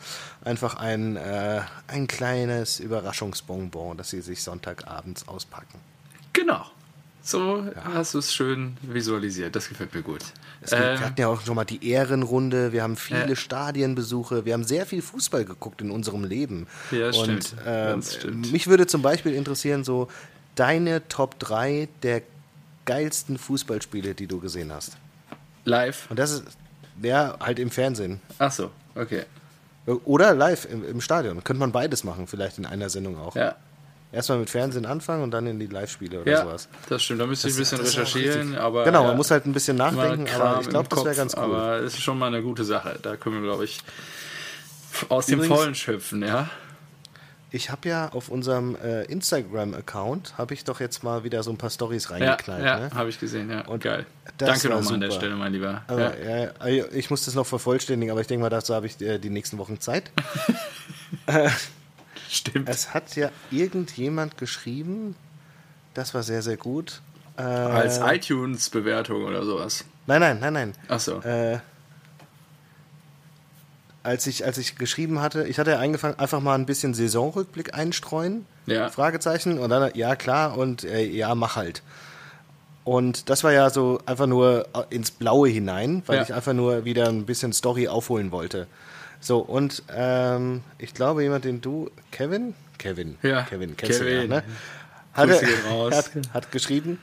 [0.43, 5.77] einfach ein, äh, ein kleines Überraschungsbonbon, das sie sich Sonntagabends auspacken.
[6.33, 6.65] Genau.
[7.21, 7.93] So ja.
[7.93, 9.55] hast du es schön visualisiert.
[9.55, 10.21] Das gefällt mir gut.
[10.61, 12.71] Gibt, ähm, wir hatten ja auch schon mal die Ehrenrunde.
[12.71, 14.43] Wir haben viele äh, Stadienbesuche.
[14.43, 16.65] Wir haben sehr viel Fußball geguckt in unserem Leben.
[16.89, 17.57] Ja, Und stimmt.
[17.63, 18.51] Äh, stimmt.
[18.51, 20.07] mich würde zum Beispiel interessieren, so
[20.59, 22.21] deine Top 3 der
[22.85, 24.97] geilsten Fußballspiele, die du gesehen hast.
[25.63, 26.09] Live?
[26.09, 26.43] Und das ist,
[27.01, 28.19] ja, halt im Fernsehen.
[28.39, 29.23] Ach so, okay.
[30.05, 31.43] Oder live im, im Stadion.
[31.43, 33.35] Könnte man beides machen, vielleicht in einer Sendung auch.
[33.35, 33.55] Ja,
[34.11, 36.67] erstmal mit Fernsehen anfangen und dann in die Live-Spiele oder ja, sowas.
[36.89, 38.83] Das stimmt, da müsste ich ein bisschen recherchieren, aber.
[38.83, 41.43] Genau, man muss halt ein bisschen nachdenken, aber ich glaube, das wäre ganz cool.
[41.43, 42.99] Aber es ist schon mal eine gute Sache.
[43.01, 43.79] Da können wir, glaube ich,
[45.09, 46.49] aus Übrigens, dem Vollen schöpfen, ja.
[47.51, 51.57] Ich habe ja auf unserem äh, Instagram-Account, habe ich doch jetzt mal wieder so ein
[51.57, 52.63] paar Stories reingeknallt.
[52.63, 52.91] Ja, ja ne?
[52.93, 53.61] habe ich gesehen, ja.
[53.65, 54.05] Und Geil.
[54.37, 55.81] Danke nochmal an der Stelle, mein Lieber.
[55.87, 56.51] Aber, ja.
[56.67, 56.85] ja.
[56.91, 59.57] ich muss das noch vervollständigen, aber ich denke mal, dazu habe ich äh, die nächsten
[59.57, 60.11] Wochen Zeit.
[62.29, 62.69] Stimmt.
[62.69, 65.15] Es hat ja irgendjemand geschrieben,
[65.95, 67.01] das war sehr, sehr gut.
[67.35, 69.85] Äh, Als iTunes-Bewertung oder sowas.
[70.05, 70.73] Nein, nein, nein, nein.
[70.87, 71.19] Ach so.
[74.03, 76.93] Äh, als ich, als ich geschrieben hatte, ich hatte ja angefangen, einfach mal ein bisschen
[76.93, 78.45] Saisonrückblick einstreuen.
[78.65, 78.89] Ja.
[78.89, 79.59] Fragezeichen.
[79.59, 81.81] Und dann, ja, klar, und äh, ja, mach halt.
[82.83, 86.23] Und das war ja so einfach nur ins Blaue hinein, weil ja.
[86.23, 88.67] ich einfach nur wieder ein bisschen Story aufholen wollte.
[89.19, 92.55] So, und ähm, ich glaube, jemand, den du, Kevin?
[92.77, 93.17] Kevin.
[93.21, 93.43] Ja.
[93.43, 94.29] Kevin, kennst Kevin.
[94.29, 94.43] du ja, ne?
[95.13, 95.39] Hatte,
[95.91, 96.99] hat, hat geschrieben,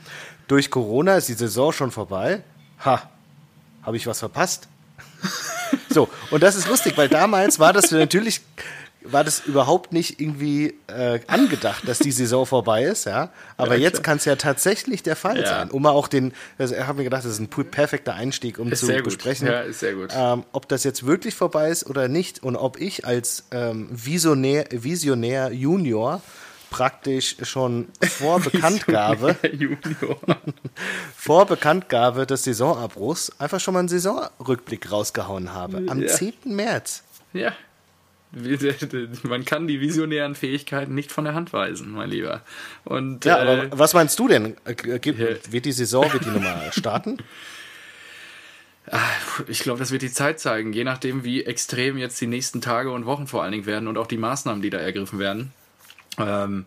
[0.49, 2.43] durch Corona ist die Saison schon vorbei.
[2.85, 3.03] Ha,
[3.83, 4.69] habe ich was verpasst?
[5.90, 8.40] so, und das ist lustig, weil damals war das natürlich
[9.12, 13.31] war das überhaupt nicht irgendwie äh, angedacht, dass die Saison vorbei ist, ja.
[13.57, 15.46] Aber ja, jetzt kann es ja tatsächlich der Fall ja.
[15.46, 15.70] sein.
[15.70, 18.70] Um mal auch den, also ich habe mir gedacht, das ist ein perfekter Einstieg, um
[18.70, 19.62] ist zu besprechen, ja.
[20.33, 24.66] Ähm, ob das jetzt wirklich vorbei ist oder nicht und ob ich als ähm, Visionär,
[24.70, 26.20] Visionär Junior
[26.70, 29.37] praktisch schon vor Bekanntgabe,
[31.16, 35.85] vor Bekanntgabe des Saisonabbruchs einfach schon mal einen Saisonrückblick rausgehauen habe.
[35.88, 36.09] Am ja.
[36.09, 36.35] 10.
[36.44, 37.02] März.
[37.33, 37.52] Ja,
[39.22, 42.42] man kann die visionären Fähigkeiten nicht von der Hand weisen, mein Lieber.
[42.85, 44.57] Und, ja, äh, aber was meinst du denn?
[44.64, 47.18] Wird die Saison, wird die nochmal starten?
[48.90, 49.00] Ah,
[49.48, 52.92] ich glaube, das wird die Zeit zeigen, je nachdem, wie extrem jetzt die nächsten Tage
[52.92, 55.52] und Wochen vor allen Dingen werden und auch die Maßnahmen, die da ergriffen werden.
[56.18, 56.64] Ähm,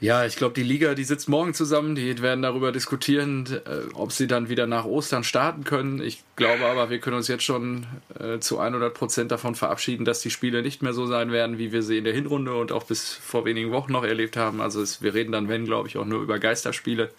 [0.00, 4.12] ja, ich glaube, die Liga, die sitzt morgen zusammen, die werden darüber diskutieren, äh, ob
[4.12, 6.00] sie dann wieder nach Ostern starten können.
[6.00, 7.86] Ich glaube aber, wir können uns jetzt schon
[8.18, 11.70] äh, zu 100 Prozent davon verabschieden, dass die Spiele nicht mehr so sein werden, wie
[11.70, 14.62] wir sie in der Hinrunde und auch bis vor wenigen Wochen noch erlebt haben.
[14.62, 17.10] Also es, wir reden dann, wenn, glaube ich, auch nur über Geisterspiele.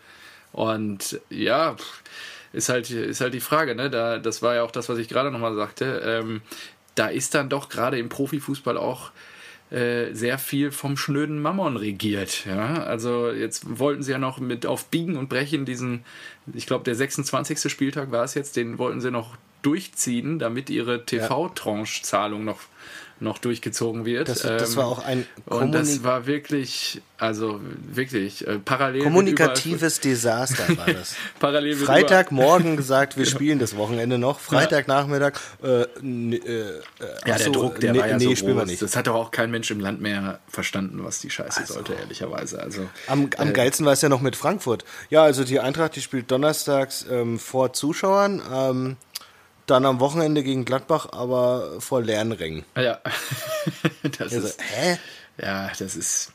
[0.52, 1.76] Und ja,
[2.52, 3.92] ist halt, ist halt die Frage, ne?
[3.92, 6.02] Da, das war ja auch das, was ich gerade nochmal sagte.
[6.04, 6.42] Ähm,
[6.96, 9.12] da ist dann doch gerade im Profifußball auch
[9.72, 12.46] äh, sehr viel vom schnöden Mammon regiert.
[12.46, 12.84] Ja?
[12.84, 16.04] Also jetzt wollten sie ja noch mit auf Biegen und Brechen diesen,
[16.54, 17.72] ich glaube der 26.
[17.72, 22.60] Spieltag war es jetzt, den wollten sie noch durchziehen, damit ihre TV-Tranche-Zahlung noch
[23.22, 24.30] noch durchgezogen wird.
[24.30, 29.04] Das, das war ähm, auch ein Kommunik und das war wirklich, also wirklich äh, parallel.
[29.04, 31.16] Kommunikatives Desaster war das.
[31.40, 34.40] parallel Freitagmorgen gesagt, wir spielen das Wochenende noch.
[34.40, 36.82] Freitagnachmittag, äh, äh,
[37.26, 38.80] ja, der Druck, der nee, war ja nee, so groß.
[38.80, 41.76] Das hat doch auch kein Mensch im Land mehr verstanden, was die Scheiße also.
[41.76, 42.60] sollte, ehrlicherweise.
[42.62, 44.84] Also am, am äh, geilsten war es ja noch mit Frankfurt.
[45.10, 48.42] Ja, also die Eintracht, die spielt donnerstags ähm, vor Zuschauern.
[48.52, 48.98] Ähm,
[49.72, 52.64] dann am Wochenende gegen Gladbach, aber vor leeren Rängen.
[52.76, 53.00] Ja.
[54.04, 54.62] das also, ist.
[54.62, 54.98] Hä?
[55.42, 56.32] Ja, das ist.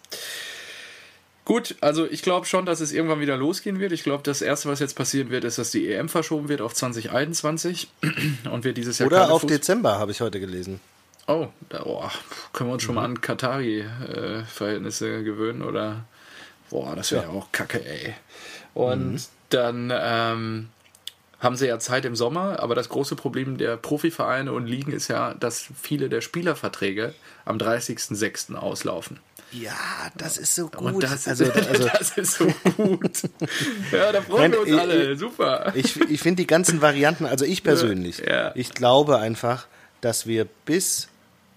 [1.44, 3.92] Gut, also ich glaube schon, dass es irgendwann wieder losgehen wird.
[3.92, 6.74] Ich glaube, das Erste, was jetzt passieren wird, ist, dass die EM verschoben wird auf
[6.74, 7.88] 2021
[8.50, 9.06] und wir dieses Jahr.
[9.06, 10.80] Oder auf Fuß Dezember, habe ich heute gelesen.
[11.28, 12.08] Oh, da, oh,
[12.52, 13.00] können wir uns schon mhm.
[13.00, 16.04] mal an Katari-Verhältnisse äh, gewöhnen oder.
[16.70, 17.28] Boah, das wäre ja.
[17.28, 17.34] ja.
[17.34, 18.14] auch kacke, ey.
[18.74, 19.20] Und mhm.
[19.50, 19.92] dann.
[19.94, 20.68] Ähm,
[21.46, 25.08] haben sie ja Zeit im Sommer, aber das große Problem der Profivereine und Ligen ist
[25.08, 28.54] ja, dass viele der Spielerverträge am 30.06.
[28.54, 29.20] auslaufen.
[29.52, 29.72] Ja,
[30.16, 31.02] das ist so gut.
[31.04, 33.22] Das, also, also, das ist so gut.
[33.92, 35.16] ja, da freuen wir uns ich, alle.
[35.16, 35.72] Super.
[35.74, 38.50] Ich, ich finde die ganzen Varianten, also ich persönlich, ja.
[38.56, 39.68] ich glaube einfach,
[40.00, 41.08] dass wir bis,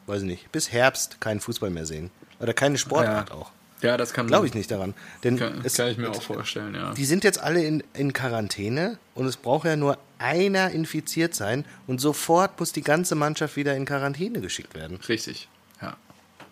[0.05, 2.11] weiß nicht, bis Herbst keinen Fußball mehr sehen.
[2.39, 3.35] Oder keine Sportart ja.
[3.35, 3.51] auch.
[3.81, 4.27] Ja, das kann.
[4.27, 4.93] Glaube ich nicht daran.
[5.23, 6.93] Denn kann, es, kann ich mir auch vorstellen, ja.
[6.93, 11.65] Die sind jetzt alle in, in Quarantäne und es braucht ja nur einer infiziert sein
[11.87, 14.99] und sofort muss die ganze Mannschaft wieder in Quarantäne geschickt werden.
[15.07, 15.47] Richtig,
[15.81, 15.95] ja.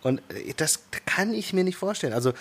[0.07, 2.13] Und äh, das kann ich mir nicht vorstellen.
[2.13, 2.31] Also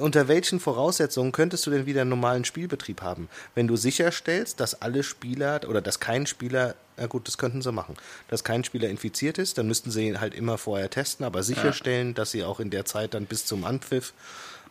[0.00, 3.28] unter welchen Voraussetzungen könntest du denn wieder einen normalen Spielbetrieb haben?
[3.54, 7.70] Wenn du sicherstellst, dass alle Spieler oder dass kein Spieler ja gut, das könnten sie
[7.70, 7.94] machen.
[8.26, 12.08] Dass kein Spieler infiziert ist, dann müssten sie ihn halt immer vorher testen, aber sicherstellen,
[12.08, 12.14] ja.
[12.14, 14.12] dass sie auch in der Zeit dann bis zum Anpfiff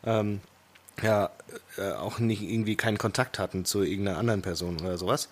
[0.05, 0.41] ähm,
[1.01, 1.29] ja
[1.77, 5.29] äh, auch nicht irgendwie keinen Kontakt hatten zu irgendeiner anderen Person oder sowas.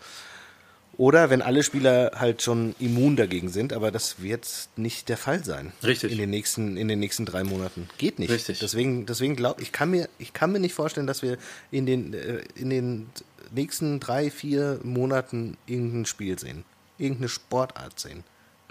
[0.98, 5.44] Oder wenn alle Spieler halt schon immun dagegen sind, aber das wird nicht der Fall
[5.44, 5.74] sein.
[5.84, 6.12] Richtig.
[6.12, 7.90] In den nächsten, in den nächsten drei Monaten.
[7.98, 8.32] Geht nicht.
[8.32, 8.60] Richtig.
[8.60, 11.38] Deswegen, deswegen glaube ich, kann mir, ich kann mir nicht vorstellen, dass wir
[11.72, 13.08] in den, äh, in den
[13.52, 16.64] nächsten drei, vier Monaten irgendein Spiel sehen
[16.98, 18.24] irgendeine Sportart sehen.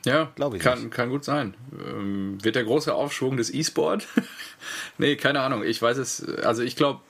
[0.04, 0.62] Ja, glaube ich.
[0.62, 1.54] Kann, kann gut sein.
[1.72, 4.06] Ähm, wird der große Aufschwung des E-Sport?
[4.98, 5.62] nee, keine Ahnung.
[5.62, 6.24] Ich weiß es.
[6.42, 7.00] Also ich glaube,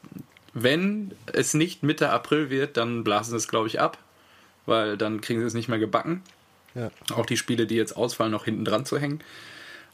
[0.53, 3.99] wenn es nicht Mitte April wird, dann blasen es, glaube ich, ab.
[4.67, 6.23] Weil dann kriegen sie es nicht mehr gebacken.
[6.75, 6.91] Ja.
[7.15, 9.21] Auch die Spiele, die jetzt ausfallen, noch hinten dran zu hängen.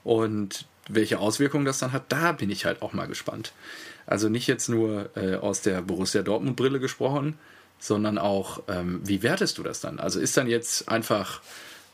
[0.05, 3.53] Und welche Auswirkungen das dann hat, da bin ich halt auch mal gespannt.
[4.07, 7.39] Also nicht jetzt nur äh, aus der Borussia Dortmund Brille gesprochen,
[7.79, 9.99] sondern auch, ähm, wie wertest du das dann?
[9.99, 11.41] Also ist dann jetzt einfach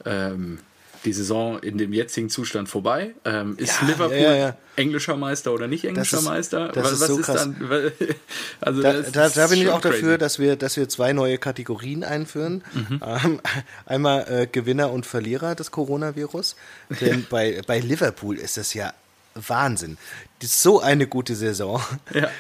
[0.05, 0.59] ähm,
[1.05, 3.15] die Saison in dem jetzigen Zustand vorbei?
[3.25, 4.57] Ähm, ist ja, Liverpool ja, ja.
[4.77, 6.69] englischer Meister oder nicht englischer ist, Meister?
[6.69, 7.43] Das was, ist, so ist krass.
[7.43, 7.57] dann?
[8.61, 9.95] Also da, da, da bin ich auch crazy.
[9.95, 12.65] dafür, dass wir, dass wir zwei neue Kategorien einführen.
[12.73, 13.01] Mhm.
[13.05, 13.41] Ähm,
[13.85, 16.57] einmal äh, Gewinner und Verlierer des Coronavirus.
[17.01, 18.93] Denn bei, bei Liverpool ist das ja
[19.35, 19.99] Wahnsinn.
[20.41, 21.83] Das ist so eine gute Saison.
[22.13, 22.31] Ja.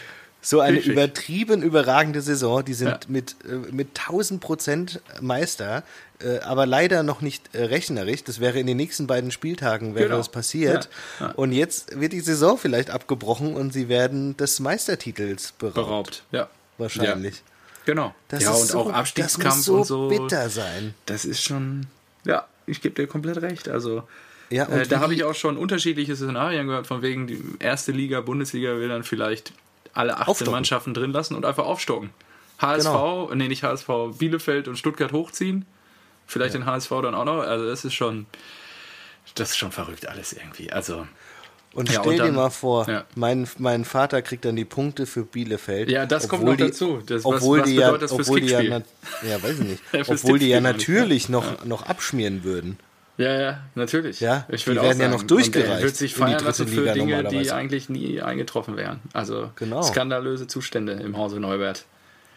[0.46, 0.92] So eine Richtig.
[0.92, 2.64] übertrieben überragende Saison.
[2.64, 3.00] Die sind ja.
[3.08, 5.82] mit, äh, mit 1000 Prozent Meister,
[6.20, 8.22] äh, aber leider noch nicht äh, rechnerisch.
[8.22, 10.18] Das wäre in den nächsten beiden Spieltagen wäre genau.
[10.18, 10.88] das passiert.
[11.18, 11.26] Ja.
[11.26, 11.32] Ja.
[11.32, 15.74] Und jetzt wird die Saison vielleicht abgebrochen und sie werden des Meistertitels beraubt.
[15.74, 16.48] Beraubt, ja.
[16.78, 17.42] Wahrscheinlich.
[17.84, 18.14] Genau.
[18.28, 20.08] Das ja, und so, auch Abstiegskampf so und so.
[20.08, 20.94] bitter sein.
[21.06, 21.88] Das ist schon,
[22.24, 23.68] ja, ich gebe dir komplett recht.
[23.68, 24.04] Also,
[24.50, 28.20] ja, äh, da habe ich auch schon unterschiedliche Szenarien gehört, von wegen die erste Liga,
[28.20, 29.52] Bundesliga will dann vielleicht
[29.96, 30.52] alle 18 aufstocken.
[30.52, 32.10] Mannschaften drin lassen und einfach aufstocken.
[32.58, 33.30] HSV, genau.
[33.34, 35.66] nee, nicht HSV, Bielefeld und Stuttgart hochziehen.
[36.26, 36.60] Vielleicht ja.
[36.60, 37.40] den HSV dann auch noch.
[37.40, 38.26] Also das ist schon,
[39.34, 40.72] das ist schon verrückt alles irgendwie.
[40.72, 41.06] Also
[41.76, 43.04] und ja, stell und dann, dir mal vor, ja.
[43.14, 45.90] mein, mein Vater kriegt dann die Punkte für Bielefeld.
[45.90, 47.02] Ja, das kommt noch dazu.
[47.04, 50.48] Das, obwohl was, was die ja, obwohl die ja, ja, weiß ich nicht, obwohl die
[50.48, 52.78] ja natürlich noch, noch abschmieren würden.
[53.18, 54.20] Ja, ja, natürlich.
[54.20, 55.70] Ja, ich die werden sagen, ja noch durchgereicht.
[55.70, 59.00] er wird sich feiern lassen für Liga Dinge, die eigentlich nie eingetroffen wären.
[59.14, 59.82] Also genau.
[59.82, 61.86] skandalöse Zustände im Hause Neubert.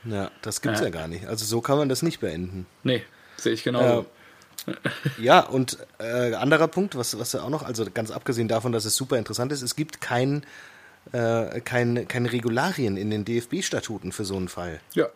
[0.05, 0.85] Ja, das gibt's ja.
[0.85, 1.27] ja gar nicht.
[1.27, 2.65] Also so kann man das nicht beenden.
[2.83, 3.03] Nee,
[3.35, 4.05] sehe ich genau.
[5.17, 8.95] ja, und äh, anderer Punkt, was, was auch noch, also ganz abgesehen davon, dass es
[8.95, 10.43] super interessant ist, es gibt kein,
[11.11, 14.79] äh, kein, keine Regularien in den DFB-Statuten für so einen Fall.
[14.93, 15.07] Ja,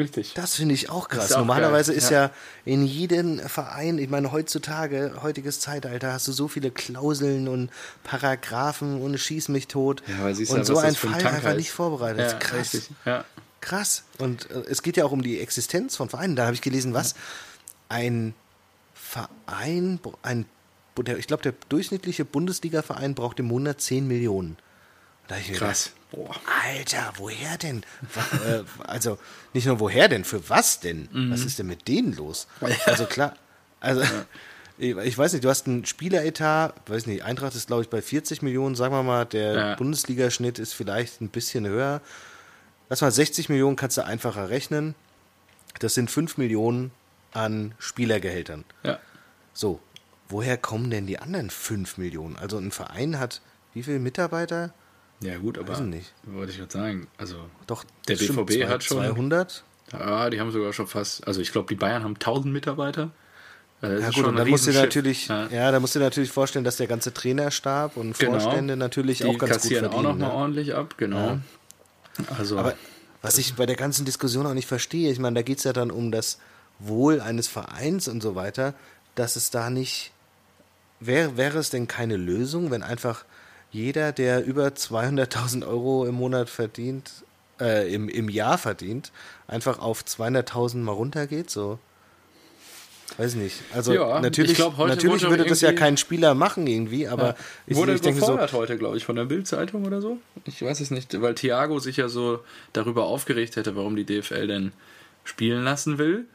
[0.00, 0.34] richtig.
[0.34, 1.26] Das finde ich auch krass.
[1.26, 2.24] Ist auch Normalerweise geil, ist ja.
[2.24, 2.30] ja
[2.64, 7.70] in jedem Verein, ich meine, heutzutage, heutiges Zeitalter, hast du so viele Klauseln und
[8.02, 10.02] Paragraphen und schieß mich tot.
[10.08, 12.32] Ja, und ja, so ein ein Fall Tank einfach nicht vorbereitet.
[12.32, 12.74] Ja, krass.
[12.74, 12.90] richtig.
[13.04, 13.24] Ja.
[13.60, 14.04] Krass.
[14.18, 16.34] Und äh, es geht ja auch um die Existenz von Vereinen.
[16.34, 17.14] Da habe ich gelesen, was
[17.88, 18.34] ein
[18.94, 20.46] Verein, ein,
[20.96, 24.56] der, ich glaube, der durchschnittliche Bundesliga-Verein braucht im Monat 10 Millionen.
[25.28, 25.92] Da ich Krass.
[26.10, 26.34] Boah.
[26.64, 27.82] Alter, woher denn?
[28.44, 29.18] Äh, also
[29.54, 31.08] nicht nur woher denn, für was denn?
[31.12, 31.30] Mhm.
[31.32, 32.46] Was ist denn mit denen los?
[32.86, 33.34] Also klar,
[33.80, 34.02] also
[34.78, 38.02] ich, ich weiß nicht, du hast einen Spieleretat, weiß nicht, Eintracht ist glaube ich bei
[38.02, 39.74] 40 Millionen, sagen wir mal, der Ja.
[39.76, 42.00] Bundesligaschnitt ist vielleicht ein bisschen höher.
[42.88, 44.94] Lass mal 60 Millionen kannst du einfacher rechnen.
[45.78, 46.90] Das sind 5 Millionen
[47.32, 48.64] an Spielergehältern.
[48.82, 48.98] Ja.
[49.52, 49.80] So,
[50.28, 52.36] woher kommen denn die anderen 5 Millionen?
[52.36, 53.40] Also ein Verein hat
[53.74, 54.72] wie viele Mitarbeiter?
[55.22, 55.68] Ja, gut, aber.
[55.68, 56.12] Weiß ich nicht.
[56.24, 57.06] Wollte ich gerade sagen.
[57.18, 57.36] Also.
[57.66, 59.64] Doch, Der BVB zwei- hat schon- 200.
[59.92, 61.26] Ja, die haben sogar schon fast.
[61.26, 63.10] Also, ich glaube, die Bayern haben 1000 Mitarbeiter.
[63.82, 65.48] Äh, Das Ja gut, und dann musst du natürlich, Ja.
[65.48, 65.70] ja.
[65.72, 68.38] da musst du dir natürlich vorstellen, dass der ganze Trainerstab und Genau.
[68.38, 70.06] Vorstände natürlich die auch ganz gut kassieren verdienen.
[70.06, 70.32] auch noch mal ne?
[70.34, 71.38] ordentlich ab, genau.
[72.38, 72.74] Also, Aber
[73.22, 75.72] was ich bei der ganzen Diskussion auch nicht verstehe, ich meine, da geht es ja
[75.72, 76.38] dann um das
[76.78, 78.74] Wohl eines Vereins und so weiter,
[79.14, 80.12] dass es da nicht,
[81.00, 83.24] wäre, wäre es denn keine Lösung, wenn einfach
[83.72, 87.10] jeder, der über 200.000 Euro im Monat verdient,
[87.60, 89.12] äh, im, im Jahr verdient,
[89.46, 91.78] einfach auf 200.000 mal runtergeht, so?
[93.16, 93.56] Weiß nicht.
[93.74, 97.34] Also Ja, natürlich, ich glaub, natürlich würde das ja kein Spieler machen irgendwie, aber
[97.66, 100.18] ich, Wurde ich denke so, gefordert heute, glaube ich, von der Bild-Zeitung oder so.
[100.44, 102.40] Ich weiß es nicht, weil Thiago sich ja so
[102.72, 104.72] darüber aufgeregt hätte, warum die DFL denn
[105.24, 106.26] spielen lassen will.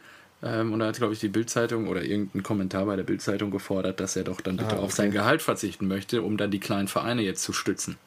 [0.46, 4.00] Ähm, und da hat, glaube ich, die Bild-Zeitung oder irgendein Kommentar bei der Bild-Zeitung gefordert,
[4.00, 4.94] dass er doch dann bitte Ah, auf okay.
[4.96, 7.98] sein Gehalt verzichten möchte, um dann die kleinen Vereine jetzt zu stützen.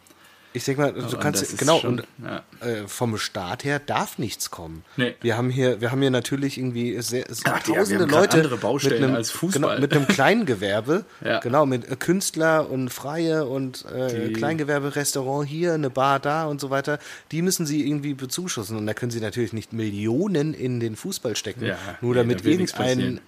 [0.53, 2.43] Ich denke mal, du Und kannst, genau, schon- und ja.
[2.67, 4.83] äh, vom Staat her darf nichts kommen.
[4.97, 5.15] Nee.
[5.21, 8.49] Wir haben hier, wir haben hier natürlich irgendwie sehr, Ach, ja, tausende grad Leute
[8.91, 9.61] mit einem, als Fußball.
[9.77, 11.41] Genau, mit einem Kleingewerbe, Ja.
[11.41, 16.47] genau, mit äh, Künstler und Freie und äh, Die- Kleingewerbe, Restaurant hier, eine Bar da
[16.47, 16.99] und so weiter.
[17.33, 21.37] Die müssen sie irgendwie bezuschussen und da können sie natürlich nicht Millionen in den Fußball
[21.37, 23.21] stecken, Ja, nur damit irgendein.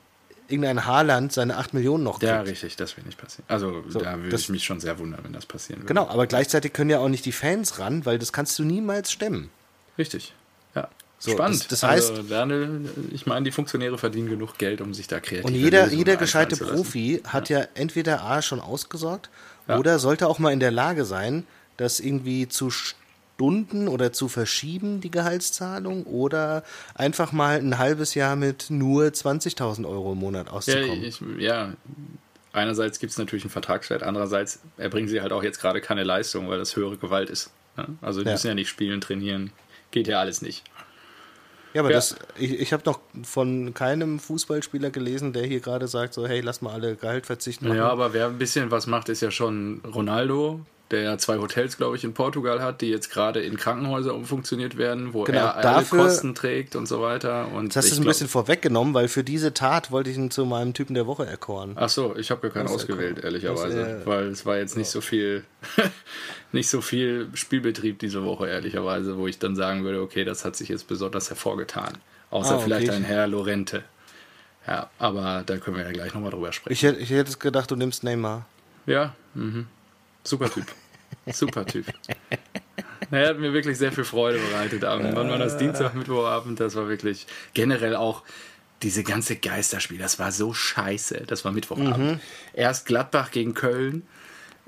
[0.51, 2.31] Irgendein Haarland seine 8 Millionen noch kriegt.
[2.31, 3.45] Ja, richtig, das will nicht passieren.
[3.49, 5.89] Also da würde ich mich schon sehr wundern, wenn das passieren würde.
[5.89, 9.11] Genau, aber gleichzeitig können ja auch nicht die Fans ran, weil das kannst du niemals
[9.13, 9.51] stemmen.
[9.99, 10.33] Richtig.
[10.75, 10.89] Ja.
[11.19, 11.61] So, Spannend.
[11.61, 15.21] das- das also, heißt- Daniel, ich meine, die Funktionäre verdienen genug Geld, um sich da
[15.21, 17.65] kreativ Und jeder, jeder gescheite Profi hat ja.
[17.75, 19.29] entweder A schon ausgesorgt
[19.69, 19.79] Ja.
[19.79, 22.71] oder sollte auch mal in der Lage sein, das irgendwie zu
[23.41, 26.63] Stunden oder zu verschieben, die Gehaltszahlung, oder
[26.95, 31.03] einfach mal ein halbes Jahr mit nur 20.000 Euro im Monat Ja, auszukommen.
[31.03, 31.73] ich, ja,
[32.53, 36.51] einerseits gibt es natürlich einen Vertragswert, andererseits erbringen sie halt auch jetzt gerade keine Leistung,
[36.51, 37.51] weil das höhere Gewalt ist.
[37.79, 37.87] Ja?
[38.03, 38.33] Also die Ja.
[38.33, 39.53] müssen ja nicht spielen, trainieren.
[39.91, 40.63] Geht ja alles nicht.
[41.73, 41.97] Ja, aber Ja.
[41.97, 46.43] das, ich, ich habe noch von keinem Fußballspieler gelesen, der hier gerade sagt, so, hey,
[46.43, 47.69] lass mal alle Gehalt verzichten.
[47.69, 47.79] machen.
[47.79, 51.77] Ja, aber wer ein bisschen was macht, ist ja schon Ronaldo, der ja zwei Hotels,
[51.77, 55.55] glaube ich, in Portugal hat, die jetzt gerade in Krankenhäuser umfunktioniert werden, wo Genau, er
[55.57, 57.49] alle dafür- Kosten trägt und so weiter.
[57.53, 60.31] Und Jetzt hast du ein glaub- bisschen vorweggenommen, weil für diese Tat wollte ich ihn
[60.31, 61.73] zu meinem Typen der Woche erkoren.
[61.77, 63.25] Ach so, ich habe gar keinen Das ist ja ausgewählt, cool.
[63.25, 65.45] ehrlicherweise, Das, äh, weil es war jetzt nicht so viel,
[66.53, 70.57] nicht so viel Spielbetrieb diese Woche, ehrlicherweise, wo ich dann sagen würde, okay, das hat
[70.57, 71.95] sich jetzt besonders hervorgetan.
[72.31, 72.65] Außer Ah, okay.
[72.65, 73.83] vielleicht ein Herr Lorente.
[74.67, 76.73] Ja, aber da können wir ja gleich nochmal drüber sprechen.
[76.73, 78.47] Ich hätte, ich hätte gedacht, du nimmst Neymar.
[78.87, 79.67] Ja, mhm.
[80.31, 80.67] Super Typ.
[81.33, 81.87] Super Typ.
[83.11, 84.83] Er hat mir wirklich sehr viel Freude bereitet.
[84.83, 85.57] Wann war das?
[85.57, 86.61] Dienstag, Mittwochabend?
[86.61, 88.23] Das war wirklich generell auch
[88.83, 89.99] diese ganze Geisterspiel.
[89.99, 91.25] Das war so scheiße.
[91.27, 92.21] Das war Mittwochabend.
[92.55, 94.07] Erst Gladbach gegen Köln.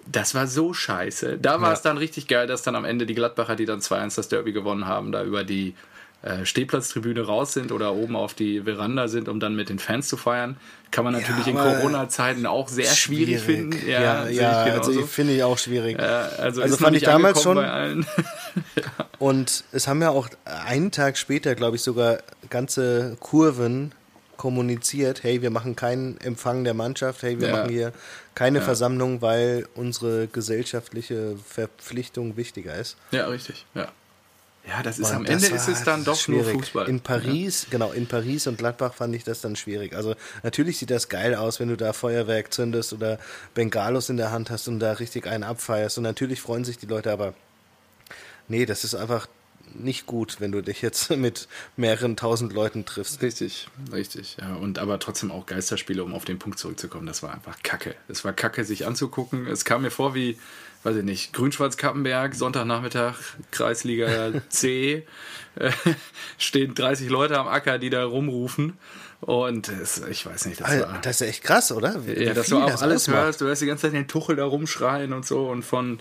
[0.06, 1.38] Das war so scheiße.
[1.38, 1.74] Da war Ja.
[1.74, 4.52] es dann richtig geil, dass dann am Ende die Gladbacher, die dann 2-1 das Derby
[4.52, 5.74] gewonnen haben, da über die
[6.22, 10.08] äh, Stehplatztribüne raus sind oder oben auf die Veranda sind, um dann mit den Fans
[10.08, 10.56] zu feiern.
[10.90, 13.72] Kann man natürlich in aber Corona-Zeiten auch sehr schwierig, finden.
[13.88, 15.98] Ja, sehe ja, ich also finde ich auch schwierig.
[15.98, 18.06] Äh, also, Also fand ich damals schon- bei allen.
[19.18, 22.18] Und es haben ja auch einen Tag später, glaube ich, sogar
[22.50, 23.92] ganze Kurven
[24.36, 27.56] kommuniziert, hey, wir machen keinen Empfang der Mannschaft, hey, wir Ja.
[27.56, 27.92] machen hier
[28.34, 28.64] keine Ja.
[28.64, 32.96] Versammlung, weil unsere gesellschaftliche Verpflichtung wichtiger ist.
[33.12, 33.64] ja, richtig.
[33.74, 33.88] Ja,
[34.66, 36.60] ja das ist Und am das Ende ist es dann das doch nur schwierig.
[36.60, 36.88] Fußball.
[36.88, 39.94] In Paris, genau, in Paris und Gladbach fand ich das dann schwierig.
[39.94, 43.18] Also natürlich sieht das geil aus, wenn du da Feuerwerk zündest oder
[43.54, 45.98] Bengalos in der Hand hast und da richtig einen abfeierst.
[45.98, 47.34] Und natürlich freuen sich die Leute, aber
[48.48, 49.28] nee, das ist einfach
[49.74, 53.22] nicht gut, wenn du dich jetzt mit mehreren tausend Leuten triffst.
[53.22, 54.36] Richtig, richtig.
[54.40, 57.06] Ja, und aber trotzdem auch Geisterspiele, um auf den Punkt zurückzukommen.
[57.06, 57.94] Das war einfach Kacke.
[58.08, 59.46] Es war Kacke, sich anzugucken.
[59.46, 60.38] Es kam mir vor wie,
[60.82, 63.16] weiß ich nicht, Grünschwarz-Kappenberg, Sonntagnachmittag,
[63.50, 65.06] Kreisliga C.
[65.54, 65.70] Äh,
[66.38, 68.78] stehen 30 Leute am Acker, die da rumrufen.
[69.20, 70.98] Und es, ich weiß nicht, das war.
[71.02, 72.06] Das ist echt krass, oder?
[72.06, 73.24] Wie ja, dass du auch das alles ausmacht.
[73.24, 73.40] hörst.
[73.42, 76.00] Du hörst die ganze Zeit den Tuchel da rumschreien und so und von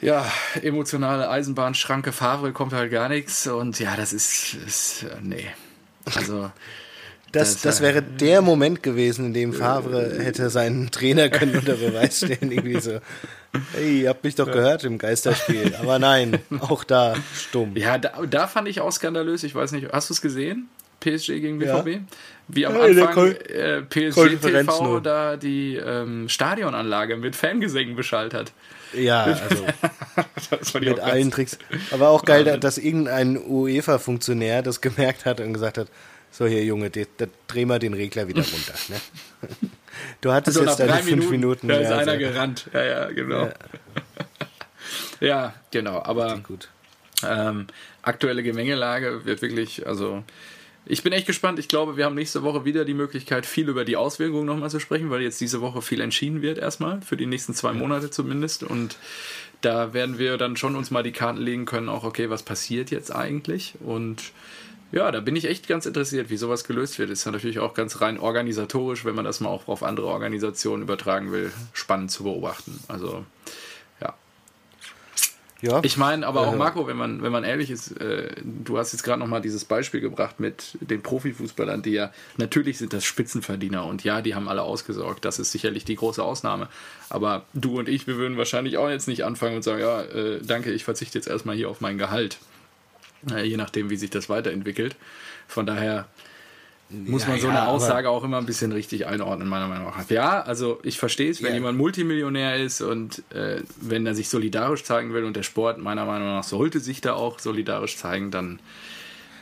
[0.00, 0.30] ja,
[0.62, 5.46] emotionale Eisenbahnschranke Favre kommt halt gar nichts und ja, das ist, ist äh, nee.
[6.14, 6.50] Also.
[7.32, 11.74] Das, das, das, wäre der Moment gewesen, in dem Favre hätte seinen Trainer können unter
[11.74, 12.50] Beweis stellen.
[12.50, 13.00] Irgendwie so,
[13.74, 15.74] hey, ihr habt mich doch gehört im Geisterspiel.
[15.74, 17.76] Aber nein, auch da stumm.
[17.76, 19.42] Ja, da, da fand ich auch skandalös.
[19.42, 20.68] Ich weiß nicht, hast du es gesehen?
[21.00, 21.86] PSG gegen BVB?
[21.86, 21.98] Ja.
[22.48, 28.52] Wie am ja, Anfang äh, PSG TV da die ähm, Stadionanlage mit Fangesängen beschallt hat.
[28.96, 29.24] Ja,
[30.50, 31.58] also mit allen Tricks.
[31.90, 35.88] Aber auch geil, dass irgendein UEFA-Funktionär das gemerkt hat und gesagt hat,
[36.30, 38.74] so hier Junge, da dreh mal den Regler wieder runter.
[38.88, 39.00] Ne?
[40.20, 41.68] Du hattest also jetzt deine fünf Minuten.
[41.68, 42.18] Da ist einer also.
[42.18, 42.68] gerannt.
[42.74, 43.44] Ja, ja, genau.
[43.44, 43.52] Ja,
[45.20, 46.02] ja genau.
[46.02, 46.38] Aber
[47.26, 47.66] ähm,
[48.02, 50.22] aktuelle Gemengelage wird wirklich, also
[50.86, 51.58] ich bin echt gespannt.
[51.58, 54.78] Ich glaube, wir haben nächste Woche wieder die Möglichkeit, viel über die Auswirkungen nochmal zu
[54.78, 58.62] sprechen, weil jetzt diese Woche viel entschieden wird erstmal, für die nächsten zwei Monate zumindest.
[58.62, 58.96] Und
[59.60, 62.90] da werden wir dann schon uns mal die Karten legen können, auch okay, was passiert
[62.90, 63.74] jetzt eigentlich?
[63.80, 64.32] Und
[64.92, 67.10] ja, da bin ich echt ganz interessiert, wie sowas gelöst wird.
[67.10, 70.84] Ist ja natürlich auch ganz rein organisatorisch, wenn man das mal auch auf andere Organisationen
[70.84, 72.78] übertragen will, spannend zu beobachten.
[72.86, 73.24] Also
[75.62, 75.80] ja.
[75.82, 79.02] Ich meine, aber auch Marco, wenn man, wenn man ehrlich ist, äh, du hast jetzt
[79.02, 84.04] gerade nochmal dieses Beispiel gebracht mit den Profifußballern, die ja, natürlich sind das Spitzenverdiener und
[84.04, 85.24] ja, die haben alle ausgesorgt.
[85.24, 86.68] Das ist sicherlich die große Ausnahme.
[87.08, 90.40] Aber du und ich, wir würden wahrscheinlich auch jetzt nicht anfangen und sagen, ja, äh,
[90.42, 92.38] danke, ich verzichte jetzt erstmal hier auf mein Gehalt.
[93.30, 94.96] Äh, je nachdem, wie sich das weiterentwickelt.
[95.48, 96.06] Von daher,
[96.88, 99.86] muss man ja, so eine ja, Aussage auch immer ein bisschen richtig einordnen, meiner Meinung
[99.86, 100.08] nach.
[100.08, 101.56] Ja, also ich verstehe es, wenn ja.
[101.56, 106.04] jemand Multimillionär ist und äh, wenn er sich solidarisch zeigen will und der Sport meiner
[106.04, 108.60] Meinung nach sollte sich da auch solidarisch zeigen, dann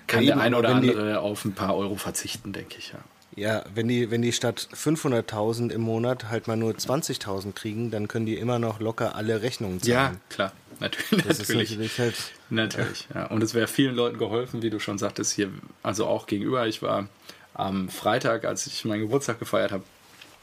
[0.06, 2.98] kann der ein oder andere die, auf ein paar Euro verzichten, denke ich, ja.
[3.36, 8.06] Ja, wenn die, wenn die statt 500.000 im Monat halt mal nur 20.000 kriegen, dann
[8.06, 9.92] können die immer noch locker alle Rechnungen zahlen.
[9.92, 11.26] Ja, klar, natürlich.
[11.26, 11.72] Das natürlich.
[11.72, 12.14] ist natürlich halt.
[12.50, 13.26] Natürlich, ja.
[13.26, 15.50] Und es wäre vielen Leuten geholfen, wie du schon sagtest, hier,
[15.82, 16.68] also auch gegenüber.
[16.68, 17.08] Ich war
[17.54, 19.84] am Freitag, als ich meinen Geburtstag gefeiert habe,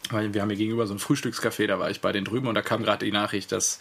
[0.10, 2.56] weil wir haben hier gegenüber so ein Frühstückscafé, da war ich bei den drüben und
[2.56, 3.80] da kam gerade die Nachricht, dass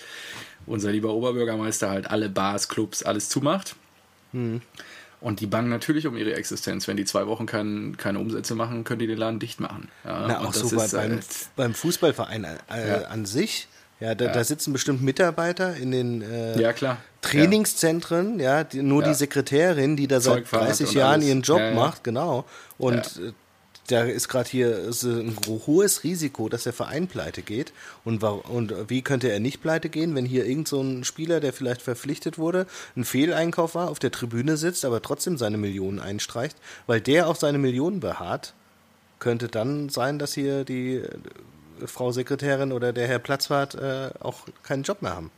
[0.66, 3.76] unser lieber Oberbürgermeister halt alle Bars, Clubs, alles zumacht.
[4.32, 4.60] Mhm.
[5.20, 6.88] Und die bangen natürlich um ihre Existenz.
[6.88, 9.88] Wenn die zwei Wochen kein, keine Umsätze machen, können die den Laden dicht machen.
[10.04, 13.08] Ja, Na, auch so bei, beim, halt, beim, Fußballverein äh, ja.
[13.08, 13.68] an sich.
[14.00, 14.32] Ja da, ja.
[14.32, 16.98] da, sitzen bestimmt Mitarbeiter in den äh, ja, klar.
[17.20, 21.26] Trainingszentren, ja, die, nur die Sekretärin, die da seit 30 Jahren alles.
[21.26, 22.46] ihren Job macht, genau.
[22.78, 23.32] Und äh,
[23.90, 27.72] da ist gerade hier ein hohes Risiko, dass der Verein pleite geht.
[28.04, 31.52] Und, und wie könnte er nicht pleite gehen, wenn hier irgend so ein Spieler, der
[31.52, 36.56] vielleicht verpflichtet wurde, ein Fehleinkauf war, auf der Tribüne sitzt, aber trotzdem seine Millionen einstreicht,
[36.86, 38.54] weil der auf seine Millionen beharrt,
[39.18, 41.08] könnte dann sein, dass hier die äh,
[41.86, 45.30] Frau Sekretärin oder der Herr Platzwart äh, auch keinen Job mehr haben.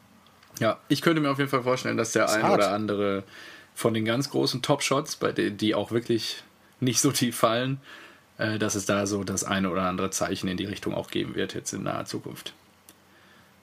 [0.59, 3.25] Ja, ich könnte mir auf jeden Fall vorstellen, dass der ein oder andere
[3.75, 6.43] von den ganz großen Top-Shots, bei denen die auch wirklich
[6.81, 7.81] nicht so tief fallen,
[8.39, 11.35] äh, dass es da so das eine oder andere Zeichen in die Richtung auch geben
[11.35, 12.53] wird jetzt in naher Zukunft.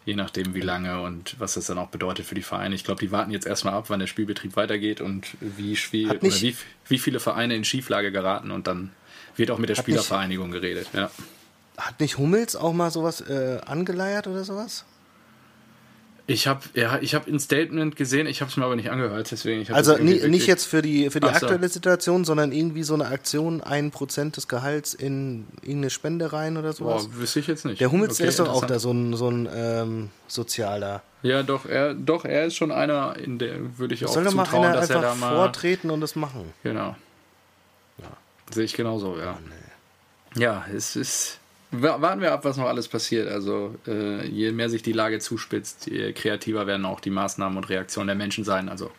[0.06, 2.74] Je nachdem, wie lange und was das dann auch bedeutet für die Vereine.
[2.74, 6.22] Ich glaube, die warten jetzt erstmal ab, wann der Spielbetrieb weitergeht und wie, viel, oder
[6.22, 6.56] wie,
[6.88, 8.92] wie viele Vereine in Schieflage geraten und dann
[9.36, 10.88] wird auch mit der Spielervereinigung geredet.
[10.94, 11.12] Ja.
[11.80, 14.86] Hat nicht Hummels auch mal sowas äh, angeleiert oder sowas?
[16.30, 19.32] Ich habe ja, ich habe ein Statement gesehen, ich habe es mir aber nicht angehört,
[19.32, 19.74] deswegen.
[19.74, 21.74] also nie, nicht jetzt für die für die aktuelle so.
[21.74, 26.74] Situation, sondern irgendwie so eine Aktion, ein Prozent des Gehalts in irgendeine Spende rein oder
[26.74, 27.08] sowas.
[27.08, 27.82] Boah, wüsste ich jetzt nicht.
[27.82, 31.02] Der Hummels okay, ist doch auch da so ein so ein ähm, sozialer.
[31.24, 34.62] Ja, doch er, doch er ist schon einer, in der würde ich auch Soll zutrauen,
[34.62, 36.54] mal einer dass er da mal vortreten und das machen.
[36.62, 36.96] Genau.
[37.98, 38.18] Ja.
[38.52, 39.36] Sehe ich genauso, ja.
[39.36, 40.44] Oh, nee.
[40.44, 41.40] Ja, es ist
[41.72, 43.28] warten wir ab, was noch alles passiert.
[43.28, 47.70] Also äh, je mehr sich die Lage zuspitzt, je kreativer werden auch die Maßnahmen und
[47.70, 48.70] Reaktionen der Menschen sein.
[48.70, 48.92] Also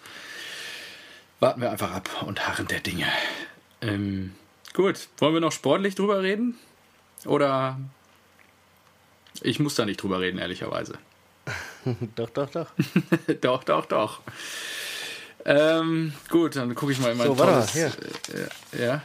[1.41, 3.07] warten wir einfach ab und harren der Dinge.
[3.81, 4.35] Ähm,
[4.75, 6.59] gut, wollen wir noch sportlich drüber reden?
[7.25, 7.79] Oder
[9.43, 10.99] ich muss da nicht drüber reden, ehrlicherweise.
[12.15, 12.69] doch, doch, doch.
[13.41, 14.21] doch, doch, doch.
[15.45, 17.91] Ähm, gut, dann gucke ich mal in mein so, tolles, äh,
[18.79, 19.03] ja.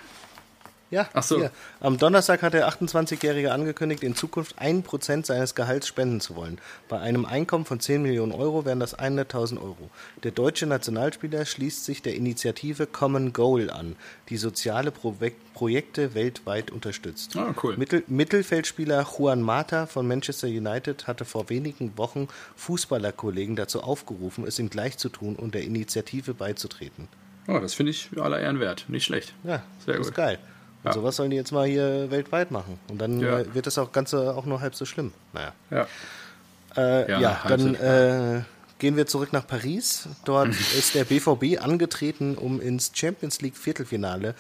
[0.96, 1.40] Ja, Ach so.
[1.40, 1.52] Hier.
[1.82, 6.58] Am Donnerstag hat der 28-Jährige angekündigt, in Zukunft 1% seines Gehalts spenden zu wollen.
[6.88, 9.90] Bei einem Einkommen von 10 Millionen Euro wären das 100.000 Euro.
[10.24, 13.98] Der deutsche Nationalspieler schließt sich der Initiative Common Goal an,
[14.30, 15.16] die soziale Pro
[15.54, 17.36] Projekte weltweit unterstützt.
[17.36, 17.76] Ah, cool.
[17.76, 24.60] Mittel Mittelfeldspieler Juan Mata von Manchester United hatte vor wenigen Wochen Fußballerkollegen dazu aufgerufen, es
[24.60, 27.10] ihm gleich zu tun und der Initiative beizutreten.
[27.48, 28.86] Oh, das finde ich aller Ehren wert.
[28.88, 29.34] Nicht schlecht.
[29.44, 30.06] Ja, Sehr das gut.
[30.08, 30.40] ist geil.
[30.86, 30.94] Und Ja.
[30.94, 32.80] sowas sollen die jetzt mal hier weltweit machen.
[32.88, 33.40] Und dann Ja.
[33.40, 35.14] äh, wird das auch Ganze auch nur halb so schlimm.
[35.34, 35.52] Naja.
[35.72, 35.88] Ja.
[36.78, 38.42] Äh, Ja, ja, dann äh,
[38.80, 40.08] gehen wir zurück nach Paris.
[40.26, 44.36] Dort ist der BVB angetreten, um ins Champions League Viertelfinale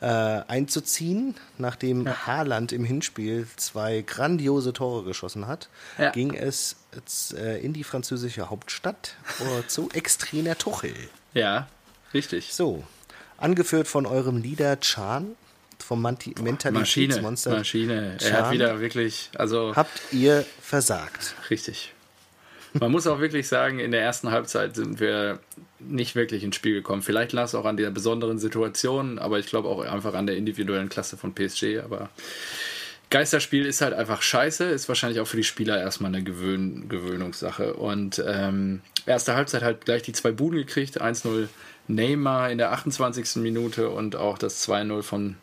[0.00, 1.34] äh, einzuziehen.
[1.58, 5.68] Nachdem Haaland im Hinspiel zwei grandiose Tore geschossen hat,
[5.98, 6.10] Ja.
[6.10, 10.94] ging es jetzt, äh, in die französische Hauptstadt äh, zu Ex-Trainer Tuchel.
[11.34, 11.68] Ja,
[12.12, 12.52] richtig.
[12.52, 12.82] So,
[13.38, 15.36] angeführt von eurem Leader Chan
[15.86, 17.50] vom Manti Maschine, Mentalitätsmonster.
[17.50, 18.12] Maschine.
[18.12, 18.32] Er Chan.
[18.32, 21.34] hat wieder wirklich, also Habt ihr versagt?
[21.50, 21.92] richtig.
[22.72, 25.38] Man muss auch wirklich sagen, in der ersten Halbzeit sind wir
[25.78, 27.02] nicht wirklich ins Spiel gekommen.
[27.02, 30.36] Vielleicht lag es auch an der besonderen Situation, aber ich glaube auch einfach an der
[30.36, 31.78] individuellen Klasse von PSG.
[31.84, 32.08] Aber
[33.10, 37.74] Geisterspiel ist halt einfach scheiße, ist wahrscheinlich auch für die Spieler erstmal eine Gewöhn Gewöhnungssache.
[37.74, 41.46] Und ähm, erste Halbzeit halt gleich die zwei Buden gekriegt, 1-0
[41.86, 43.36] Neymar in der 28.
[43.36, 45.36] Minute und auch das 2-0 von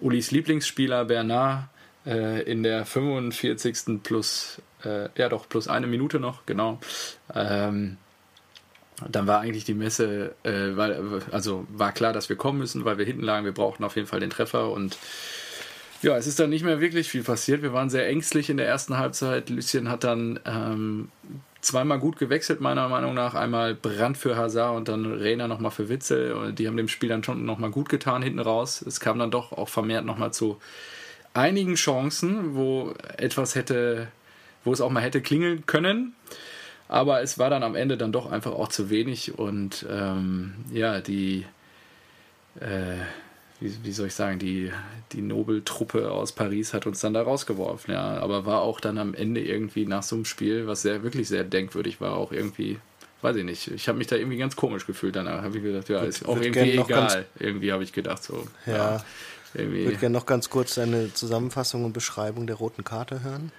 [0.00, 1.68] Ulis Lieblingsspieler Bernard
[2.06, 4.02] äh, in der 45.
[4.02, 6.78] plus, äh, ja doch, plus eine Minute noch, genau.
[7.34, 7.96] Ähm,
[9.10, 12.96] dann war eigentlich die Messe, äh, weil, also war klar, dass wir kommen müssen, weil
[12.96, 13.44] wir hinten lagen.
[13.44, 14.96] Wir brauchten auf jeden Fall den Treffer und
[16.02, 17.62] ja, es ist dann nicht mehr wirklich viel passiert.
[17.62, 19.50] Wir waren sehr ängstlich in der ersten Halbzeit.
[19.50, 21.08] Lucien hat dann ähm,
[21.66, 23.34] zweimal gut gewechselt, meiner Meinung nach.
[23.34, 26.52] Einmal Brand für Hazard und dann Rena nochmal für Witzel.
[26.52, 28.82] Die haben dem Spiel dann schon nochmal gut getan hinten raus.
[28.82, 30.58] Es kam dann doch auch vermehrt nochmal zu
[31.34, 34.06] einigen Chancen, wo etwas hätte,
[34.64, 36.14] wo es auch mal hätte klingeln können.
[36.88, 41.00] Aber es war dann am Ende dann doch einfach auch zu wenig und ähm, ja,
[41.00, 41.44] die,
[42.60, 42.98] äh,
[43.60, 44.70] wie, wie soll ich sagen, die,
[45.12, 48.18] die Nobeltruppe aus Paris hat uns dann da rausgeworfen, ja.
[48.18, 51.44] Aber war auch dann am Ende irgendwie nach so einem Spiel, was sehr, wirklich sehr
[51.44, 52.78] denkwürdig war, auch irgendwie,
[53.22, 55.42] weiß ich nicht, ich habe mich da irgendwie ganz komisch gefühlt danach.
[55.42, 57.26] Habe ich gedacht, ja, ist auch irgendwie egal.
[57.38, 58.46] Irgendwie habe ich gedacht, so.
[58.66, 58.96] Ja.
[59.54, 59.84] Ich irgendwie.
[59.84, 63.52] würde gerne noch ganz kurz eine Zusammenfassung und Beschreibung der roten Karte hören.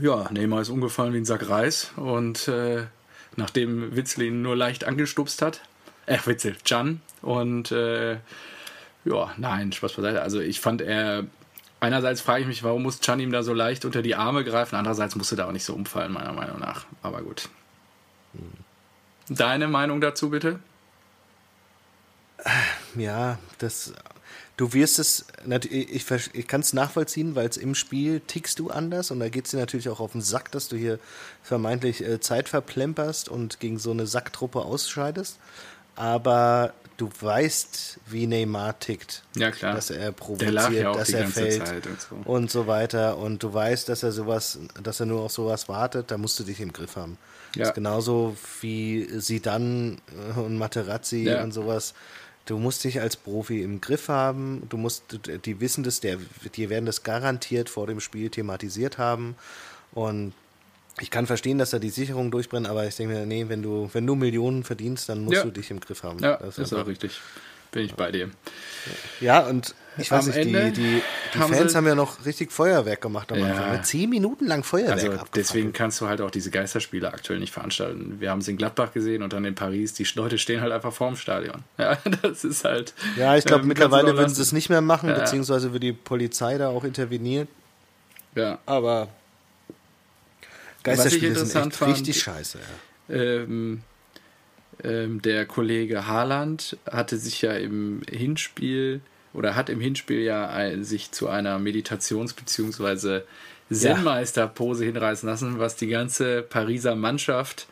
[0.00, 2.84] Ja, Neymar ist umgefallen wie ein Sack Reis und äh,
[3.36, 5.60] nachdem ihn nur leicht angestupst hat,
[6.06, 8.18] äh, Witzel, Can und äh,
[9.04, 10.22] ja, nein, Spaß beiseite.
[10.22, 11.24] Also ich fand er,
[11.80, 14.76] einerseits frage ich mich, warum muss Can ihm da so leicht unter die Arme greifen,
[14.76, 16.86] andererseits musste da auch nicht so umfallen, meiner Meinung nach.
[17.02, 17.48] Aber gut.
[19.28, 20.58] Deine Meinung dazu bitte?
[22.96, 23.92] Ja, das.
[24.58, 25.26] Du wirst es,
[25.70, 29.46] ich, ich kann es nachvollziehen, weil es im Spiel tickst du anders und da geht
[29.46, 30.98] es dir natürlich auch auf den Sack, dass du hier
[31.42, 35.38] vermeintlich äh, Zeit verplemperst und gegen so eine Sacktruppe ausscheidest.
[35.96, 39.22] Aber du weißt, wie Neymar tickt.
[39.36, 39.74] Ja, klar.
[39.74, 42.16] Dass er provoziert, ja dass er fällt und so.
[42.24, 43.16] und so weiter.
[43.18, 46.44] Und du weißt, dass er sowas, dass er nur auf sowas wartet, da musst du
[46.44, 47.18] dich im Griff haben.
[47.54, 47.60] Ja.
[47.60, 50.00] Das ist genauso wie Sidan
[50.36, 51.42] und Materazzi Ja.
[51.42, 51.94] und sowas.
[52.44, 54.62] Du musst dich als Profi im Griff haben.
[54.68, 55.04] Du musst,
[55.44, 56.18] die wissen das, der,
[56.56, 59.36] die werden das garantiert vor dem Spiel thematisiert haben.
[59.92, 60.32] Und
[61.00, 63.88] ich kann verstehen, dass da die Sicherungen durchbrennen, aber ich denke mir, nee, wenn du,
[63.92, 65.44] wenn du Millionen verdienst, dann musst Ja.
[65.44, 66.18] du dich im Griff haben.
[66.20, 67.20] Ja, Das ist auch richtig.
[67.70, 68.28] Bin ich bei dir.
[69.20, 71.02] ja, und ich weiß Am nicht, Ende die, die,
[71.34, 73.46] die haben Fans haben ja noch richtig Feuerwerk gemacht am Ja.
[73.46, 73.72] Anfang.
[73.72, 73.80] ne?
[73.82, 78.16] Zehn Minuten lang Feuerwerk Also deswegen kannst du halt auch diese Geisterspiele aktuell nicht veranstalten.
[78.20, 79.94] Wir haben es in Gladbach gesehen und dann in Paris.
[79.94, 81.64] Die Leute stehen halt einfach vorm Stadion.
[81.78, 82.92] Ja, das ist halt.
[83.16, 85.18] Ja, ich glaube, ähm, mittlerweile würden sie es nicht mehr machen, Ja.
[85.20, 87.48] beziehungsweise wird die Polizei da auch intervenieren.
[88.34, 88.58] Ja.
[88.66, 89.08] Aber
[90.82, 92.58] Geisterspiele ich sind interessant echt fand- richtig scheiße.
[93.08, 93.14] Ja.
[93.14, 93.82] Ähm,
[94.82, 99.00] ähm, der Kollege Haaland hatte sich ja im Hinspiel
[99.32, 103.20] oder hat im Hinspiel ja ein, sich zu einer Meditations- bzw.
[103.70, 107.66] Zen-Meister-Pose hinreißen lassen, was die ganze Pariser Mannschaft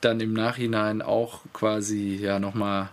[0.00, 2.90] dann im Nachhinein auch quasi ja nochmal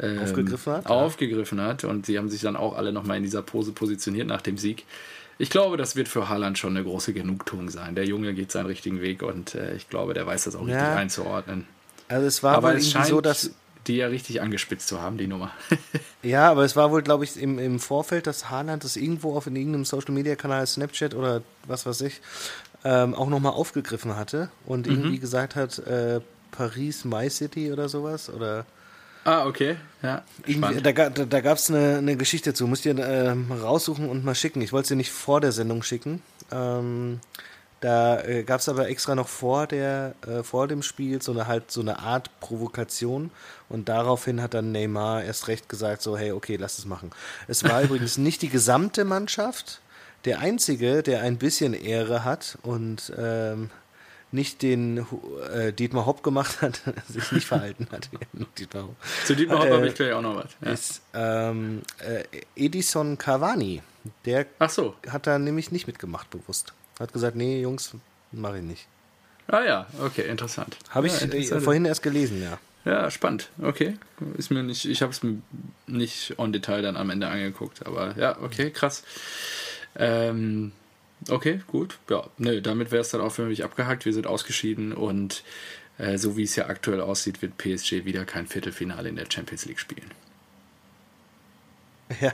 [0.00, 0.90] ähm, Aufgegriffen hat, ja.
[0.90, 1.84] aufgegriffen hat.
[1.84, 4.84] Und sie haben sich dann auch alle nochmal in dieser Pose positioniert nach dem Sieg.
[5.38, 7.94] Ich glaube, das wird für Haaland schon eine große Genugtuung sein.
[7.94, 10.74] Der Junge geht seinen richtigen Weg und äh, ich glaube, der weiß das auch Ja.
[10.80, 11.66] richtig einzuordnen.
[12.08, 13.50] Also es war Aber wohl es irgendwie scheint so, dass
[13.86, 15.52] die ja richtig angespitzt zu haben, die Nummer.
[16.22, 19.46] ja, aber es war wohl, glaube ich, im, im Vorfeld, dass Haaland das irgendwo auf
[19.46, 22.20] in irgendeinem Social Media Kanal, Snapchat oder was weiß ich,
[22.84, 24.92] ähm, auch nochmal aufgegriffen hatte und Mhm.
[24.92, 26.20] irgendwie gesagt hat, äh,
[26.50, 28.66] Paris My City oder sowas oder
[29.28, 29.76] Ah, okay.
[30.02, 30.22] Ja.
[30.82, 32.66] Da, da, da gab es eine, eine Geschichte zu.
[32.66, 34.62] Musst ihr äh, raussuchen und mal schicken.
[34.62, 36.22] Ich wollte sie nicht vor der Sendung schicken.
[36.50, 37.20] Ähm,
[37.80, 41.46] da äh, gab es aber extra noch vor der äh, vor dem Spiel so eine
[41.46, 43.30] halt so eine Art Provokation
[43.68, 47.10] und daraufhin hat dann Neymar erst recht gesagt so hey okay lass es machen.
[47.48, 49.82] Es war übrigens nicht die gesamte Mannschaft.
[50.24, 53.70] Der einzige, der ein bisschen Ehre hat und ähm,
[54.32, 55.06] nicht den
[55.52, 58.08] äh, Dietmar Hopp gemacht hat, sich nicht verhalten hat.
[58.58, 58.96] Dietmar Hopp.
[59.24, 60.50] Zu Dietmar Hopp äh, habe ich gleich auch noch was.
[60.60, 60.70] Ja.
[60.72, 62.24] Ist ähm, äh,
[62.56, 63.82] Edison Cavani.
[64.24, 64.94] Der so.
[65.08, 66.72] hat da nämlich nicht mitgemacht, bewusst.
[66.98, 67.94] Hat gesagt, nee, Jungs,
[68.32, 68.86] mache ich nicht.
[69.48, 70.76] Ah ja, okay, interessant.
[70.90, 72.58] Habe ja, ich äh, vorhin erst gelesen, ja.
[72.84, 73.50] Ja, spannend.
[73.60, 73.96] Okay,
[74.36, 75.42] ist mir nicht, ich habe es mir
[75.86, 79.02] nicht on Detail dann am Ende angeguckt, aber ja, okay, krass.
[79.96, 80.72] Ähm,
[81.28, 81.98] okay, gut.
[82.08, 84.04] Ja, nö, damit wäre es dann auch für mich abgehakt.
[84.04, 85.42] Wir sind ausgeschieden und
[85.98, 89.64] äh, so wie es ja aktuell aussieht, wird PSG wieder kein Viertelfinale in der Champions
[89.66, 90.10] League spielen.
[92.20, 92.32] Ja,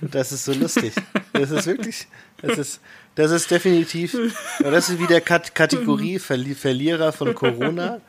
[0.00, 0.92] das ist so lustig.
[1.32, 2.06] Das ist wirklich,
[2.40, 2.80] das ist,
[3.14, 4.16] das ist definitiv,
[4.60, 8.00] das ist wieder Kat Kategorie Verli Verlierer von Corona.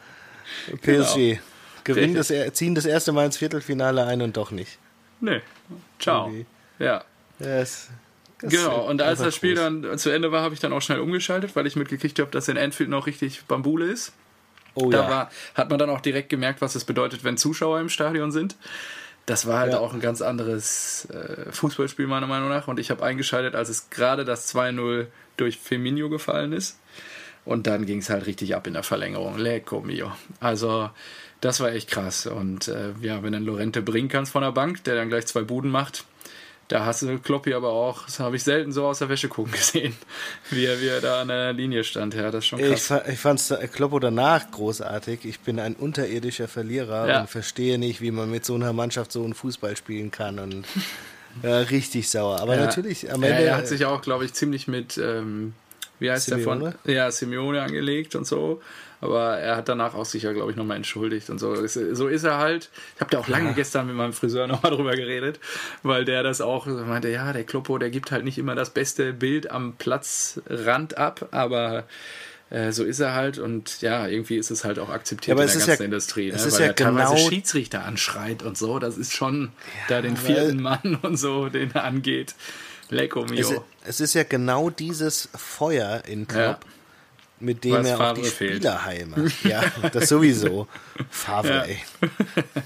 [0.81, 1.15] PSG.
[1.15, 1.39] Genau.
[1.83, 4.77] Gewinnen das, ziehen das erste Mal ins Viertelfinale ein und doch nicht.
[5.19, 5.41] Nee.
[5.99, 6.27] Ciao.
[6.27, 6.45] Okay.
[6.79, 7.03] Ja.
[7.39, 7.89] Das,
[8.43, 9.63] das genau, und als das Spiel groß.
[9.63, 12.49] dann zu Ende war, habe ich dann auch schnell umgeschaltet, weil ich mitgekriegt habe, dass
[12.49, 14.11] in Enfield noch richtig Bambule ist.
[14.75, 15.09] Oh, da ja.
[15.09, 18.57] war, hat man dann auch direkt gemerkt, was es bedeutet, wenn Zuschauer im Stadion sind.
[19.25, 19.79] Das war halt ja.
[19.79, 22.67] auch ein ganz anderes äh, Fußballspiel, meiner Meinung nach.
[22.67, 26.77] Und ich habe eingeschaltet, als es gerade das 2-0 durch Firmino gefallen ist.
[27.45, 29.37] Und dann ging es halt richtig ab in der Verlängerung.
[29.37, 30.11] Lecco mio.
[30.41, 30.89] Also,
[31.39, 32.25] das war echt krass.
[32.25, 35.43] Und äh, ja, wenn dann Lorente bringen kannst von der Bank, der dann gleich zwei
[35.43, 36.03] Buden macht,
[36.67, 39.51] da hast du Kloppi aber auch, das habe ich selten so aus der Wäsche gucken
[39.51, 39.95] gesehen,
[40.49, 42.13] wie er, wie er da an der Linie stand.
[42.13, 42.91] Ja, das ist schon krass.
[43.05, 45.25] Ich, ich fand es Kloppo danach großartig.
[45.25, 47.21] Ich bin ein unterirdischer Verlierer ja.
[47.21, 50.65] und verstehe nicht, wie man mit so einer Mannschaft so einen Fußball spielen kann und
[51.43, 52.39] ja, richtig sauer.
[52.39, 52.65] Aber ja.
[52.65, 53.43] natürlich am Ende.
[53.43, 55.53] er hat sich auch, glaube ich, ziemlich mit, ähm,
[56.03, 56.59] wie heißt Simeone?
[56.59, 56.93] der von?
[56.93, 58.61] Ja, Simeone angelegt und so.
[59.01, 61.55] Aber er hat danach auch sicher, glaube ich, nochmal entschuldigt und so.
[61.67, 62.69] So ist er halt.
[62.95, 63.53] Ich habe da auch lange ja.
[63.53, 65.39] gestern mit meinem Friseur nochmal drüber geredet,
[65.81, 69.11] weil der das auch meinte, ja, der Kloppo, der gibt halt nicht immer das beste
[69.11, 71.85] Bild am Platzrand ab, aber
[72.49, 75.49] äh, so ist er halt und ja, irgendwie ist es halt auch akzeptiert ja, in
[75.49, 76.37] der ganzen ja, Industrie, ne?
[76.37, 78.79] weil ja er teilweise genau Schiedsrichter anschreit und so.
[78.79, 79.51] Das ist schon
[79.89, 82.35] da den vierten Mann und so, den er angeht.
[82.89, 83.39] Lecco mio.
[83.39, 86.65] Es, es, ist ja genau dieses Feuer in Klopp,
[87.39, 89.31] mit dem Was er Favre auch die Spielerheime.
[89.43, 90.67] Ja, das sowieso.
[91.09, 91.79] Favre, ey.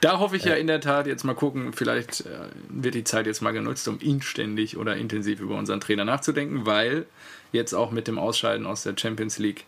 [0.00, 3.26] Da hoffe ich ja in der Tat jetzt mal gucken, vielleicht äh, wird die Zeit
[3.26, 7.06] jetzt mal genutzt, um inständig oder intensiv über unseren Trainer nachzudenken, weil
[7.52, 9.64] jetzt auch mit dem Ausscheiden aus der Champions League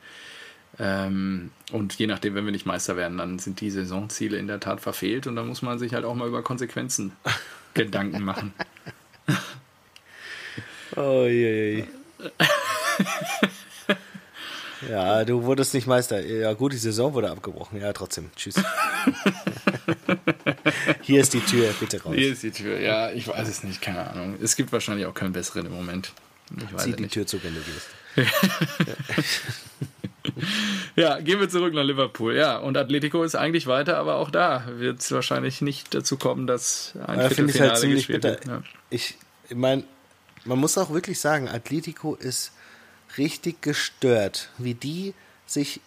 [0.79, 4.61] ähm, und je nachdem, wenn wir nicht Meister werden, dann sind die Saisonziele in der
[4.61, 7.13] Tat verfehlt und da muss man sich halt auch mal über Konsequenzen
[7.75, 8.53] Gedanken machen.
[10.97, 11.77] Oh je.
[11.77, 11.85] je.
[14.89, 16.25] Ja, du wurdest nicht Meister.
[16.25, 17.81] Ja, gut, die Saison wurde abgebrochen.
[17.81, 18.31] Ja, trotzdem.
[18.37, 18.57] Tschüss.
[21.03, 22.15] Hier ist die Tür, bitte raus.
[22.15, 24.37] Hier ist die Tür, ja, ich weiß es nicht, keine Ahnung.
[24.43, 26.13] Es gibt wahrscheinlich auch keinen besseren im Moment.
[26.57, 27.15] Ich weiß Zieh die nicht.
[27.15, 27.89] Tür zu, wenn du gehst.
[30.97, 32.35] ja, gehen wir zurück nach Liverpool.
[32.37, 36.47] Ja, und Atletico ist eigentlich weiter, aber auch da wird es wahrscheinlich nicht dazu kommen,
[36.47, 38.31] dass ein ja, Viertelfinale ich halt ziemlich bitter.
[38.31, 38.47] Wird.
[38.47, 38.63] Ja.
[38.91, 39.17] Ich,
[39.49, 39.85] ich meine,
[40.47, 42.53] man muss auch wirklich sagen, Atletico ist
[43.19, 45.15] richtig gestört, wie die
[45.47, 45.81] sich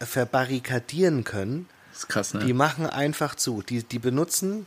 [0.00, 1.68] verbarrikadieren können.
[1.92, 2.44] Das ist krass, ne?
[2.44, 3.62] Die machen einfach zu.
[3.62, 4.66] Die, die benutzen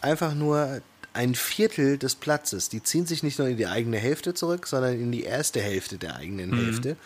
[0.00, 0.80] einfach nur
[1.14, 2.68] ein Viertel des Platzes.
[2.68, 5.98] Die ziehen sich nicht nur in die eigene Hälfte zurück, sondern in die erste Hälfte
[5.98, 6.64] der eigenen mhm.
[6.64, 6.96] Hälfte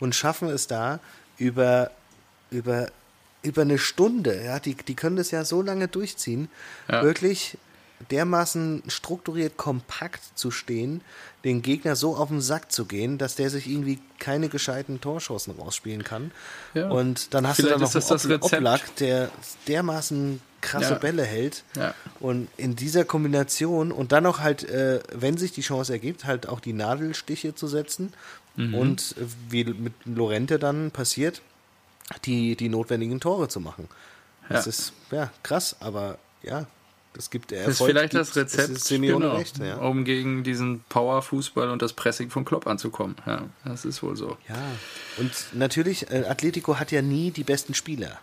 [0.00, 1.00] und schaffen es da
[1.38, 1.90] über,
[2.50, 2.90] über,
[3.42, 6.48] über eine Stunde, ja, die, die können das ja so lange durchziehen,
[6.88, 7.02] ja.
[7.02, 7.56] wirklich
[8.10, 11.02] dermaßen strukturiert kompakt zu stehen,
[11.44, 15.54] den Gegner so auf den Sack zu gehen, dass der sich irgendwie keine gescheiten Torschancen
[15.58, 16.32] rausspielen kann.
[16.74, 16.88] Ja.
[16.88, 19.30] Und dann hast Vielleicht du dann noch einen Oblak, der
[19.68, 20.98] dermaßen krasse ja.
[20.98, 21.64] Bälle hält.
[21.76, 21.94] Ja.
[22.20, 26.48] Und in dieser Kombination und dann noch halt, äh, wenn sich die Chance ergibt, halt
[26.48, 28.12] auch die Nadelstiche zu setzen.
[28.56, 28.74] Mhm.
[28.74, 31.40] Und äh, wie mit Lorente dann passiert,
[32.24, 33.88] die, die notwendigen Tore zu machen.
[34.48, 36.66] Das ist ja krass, aber ja,
[37.12, 37.72] das gibt der Erfolg.
[37.72, 39.76] Das ist vielleicht das Rezept, genau, recht, ja.
[39.76, 43.16] um gegen diesen Power-Fußball und das Pressing von Klopp anzukommen.
[43.26, 44.36] Ja, das ist wohl so.
[44.48, 44.56] Ja,
[45.18, 48.20] und natürlich, äh, Atletico hat ja nie die besten Spieler.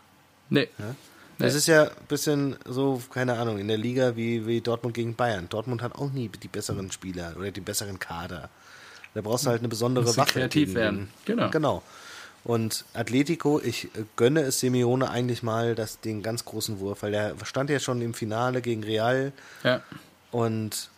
[0.50, 0.70] Nee.
[0.78, 0.96] Ja?
[1.40, 1.60] Das nee.
[1.60, 5.48] ist ja ein bisschen so, keine Ahnung, in der Liga wie, wie Dortmund gegen Bayern.
[5.50, 8.50] Dortmund hat auch nie die besseren Spieler oder die besseren Kader.
[9.14, 10.32] Da brauchst du halt eine besondere Wache.
[10.32, 11.10] kreativ werden.
[11.26, 11.50] Genau.
[11.50, 11.84] Genau.
[12.48, 17.36] Und Atletico, ich gönne es Simeone eigentlich mal das, den ganz großen Wurf, weil er
[17.44, 19.34] stand ja schon im Finale gegen Real.
[19.66, 19.82] Ja.
[20.32, 20.90] Und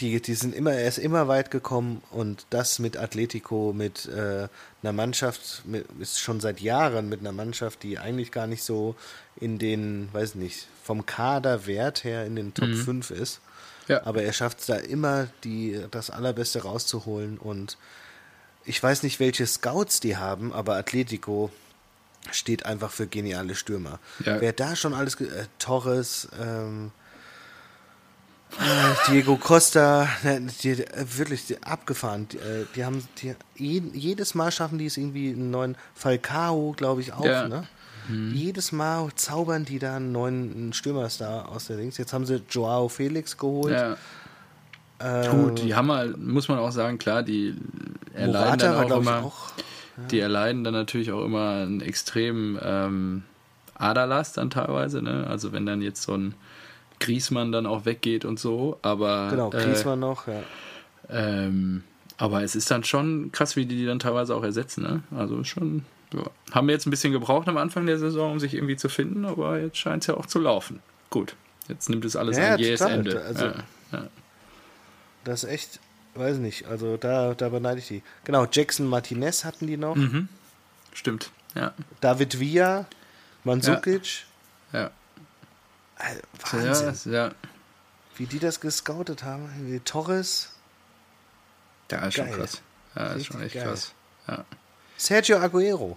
[0.00, 4.48] die, die sind immer, er ist immer weit gekommen und das mit Atletico, mit äh,
[4.82, 8.94] einer Mannschaft, mit, ist schon seit Jahren mit einer Mannschaft, die eigentlich gar nicht so
[9.36, 12.84] in den, weiß nicht, vom Kaderwert her in den Top mhm.
[12.84, 13.40] 5 ist.
[13.88, 14.04] Ja.
[14.04, 17.78] Aber er schafft es da immer, die, das Allerbeste rauszuholen und
[18.64, 21.50] ich weiß nicht, welche Scouts die haben, aber Atletico
[22.30, 23.98] steht einfach für geniale Stürmer.
[24.24, 24.40] Ja.
[24.40, 26.90] Wer da schon alles, äh, Torres, ähm,
[28.58, 30.08] äh, Diego Costa,
[30.62, 32.28] die, äh, wirklich die, abgefahren.
[32.28, 37.00] Die, äh, die haben die, jedes Mal schaffen die es irgendwie einen neuen Falcao, glaube
[37.00, 37.24] ich auch.
[37.24, 37.48] Ja.
[37.48, 37.66] Ne?
[38.08, 38.34] Mhm.
[38.34, 41.98] Jedes Mal zaubern die da einen neuen Stürmerstar aus der Links.
[41.98, 43.74] Jetzt haben sie Joao Felix geholt.
[43.74, 43.96] Ja.
[44.98, 47.54] Äh, Gut, die haben halt, muss man auch sagen, klar, die
[48.14, 49.52] erleiden Morata dann auch immer, auch,
[49.96, 50.04] ja.
[50.04, 53.22] die erleiden dann natürlich auch immer einen extremen ähm,
[53.74, 55.26] Aderlass dann teilweise, ne?
[55.28, 56.34] Also wenn dann jetzt so ein
[57.00, 60.42] Griesmann dann auch weggeht und so, aber genau, Griesmann äh, noch, ja.
[61.10, 61.82] Ähm,
[62.16, 65.02] aber es ist dann schon krass, wie die die dann teilweise auch ersetzen, ne?
[65.16, 65.84] Also schon,
[66.14, 66.22] ja.
[66.52, 69.24] haben wir jetzt ein bisschen gebraucht am Anfang der Saison, um sich irgendwie zu finden,
[69.24, 70.78] aber jetzt scheint es ja auch zu laufen.
[71.10, 71.34] Gut,
[71.68, 73.20] jetzt nimmt es alles ja, ein jähes Ende.
[73.22, 73.46] Also,
[73.92, 74.08] ja.
[75.24, 75.80] Das ist echt,
[76.14, 78.02] weiß nicht, also da, da beneide ich die.
[78.24, 79.96] Genau, Jackson Martinez hatten die noch.
[79.96, 80.28] Mhm.
[80.92, 81.74] Stimmt, ja.
[82.00, 82.86] David Villa,
[83.44, 84.26] Mandzukic.
[84.72, 84.80] Ja.
[84.80, 84.90] ja.
[85.96, 86.20] Also,
[86.52, 87.12] Wahnsinn.
[87.12, 87.34] Ja, ja.
[88.16, 89.48] Wie die das gescoutet haben.
[89.66, 90.50] Wie Torres.
[91.90, 92.28] Ja, ist geil.
[92.28, 92.62] schon krass.
[92.94, 93.64] Ja, ist schon echt geil.
[93.64, 93.92] krass.
[94.28, 94.44] Ja.
[94.96, 95.96] Sergio Aguero.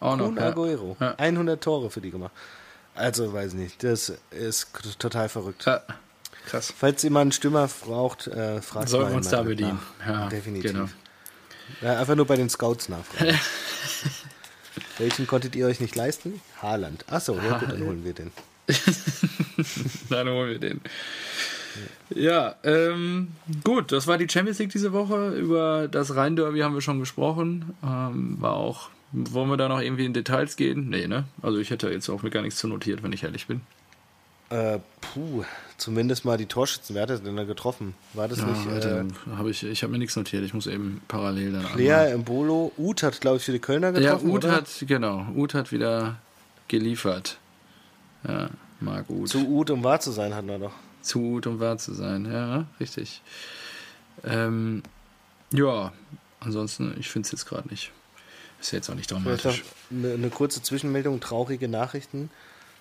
[0.00, 0.34] Auch noch.
[0.36, 0.48] Ja.
[0.48, 0.96] Aguero.
[1.00, 1.14] Ja.
[1.16, 2.32] 100 Tore für die gemacht.
[2.94, 3.82] Also, weiß nicht.
[3.82, 5.64] Das ist total verrückt.
[5.64, 5.82] Ja.
[6.46, 6.72] Krass.
[6.76, 9.78] Falls jemand einen Stürmer braucht, äh, fragt Sollen wir uns da bedienen.
[10.06, 10.72] Ja, definitiv.
[10.72, 10.88] Genau.
[11.80, 13.38] Ja, einfach nur bei den Scouts nachfragen.
[14.98, 16.40] Welchen konntet ihr euch nicht leisten?
[16.60, 17.04] Haaland.
[17.10, 18.30] Achso, ja gut, dann holen wir den.
[20.10, 20.80] dann holen wir den.
[22.10, 23.28] Ja, ähm,
[23.64, 25.30] gut, das war die Champions League diese Woche.
[25.30, 27.74] Über das Rhein-Derby haben wir schon gesprochen.
[27.82, 30.88] Ähm, war auch, wollen wir da noch irgendwie in Details gehen?
[30.90, 31.24] Nee, ne?
[31.42, 33.62] Also ich hätte jetzt auch mir gar nichts zu notiert, wenn ich ehrlich bin.
[34.50, 35.44] Äh, puh,
[35.78, 37.94] zumindest mal die Torschützenwerte sind da getroffen.
[38.12, 38.84] War das ja, nicht?
[38.84, 39.04] Äh,
[39.36, 40.44] hab ich ich habe mir nichts notiert.
[40.44, 41.66] Ich muss eben parallel dann.
[41.76, 44.28] Lea Embolo, Uth hat, glaube ich, für die Kölner getroffen.
[44.28, 45.26] Ja, Uth hat, genau.
[45.34, 46.16] Uth hat wieder
[46.68, 47.38] geliefert.
[48.26, 49.28] Ja, mag Uth.
[49.28, 50.74] Zu Uth, um wahr zu sein, hat er doch.
[51.00, 53.22] Zu Uth, um wahr zu sein, ja, richtig.
[54.24, 54.82] Ähm,
[55.52, 55.92] ja,
[56.40, 57.92] ansonsten, ich finde es jetzt gerade nicht.
[58.60, 59.62] Ist jetzt auch nicht dramatisch.
[59.90, 62.30] Eine, eine kurze Zwischenmeldung, traurige Nachrichten.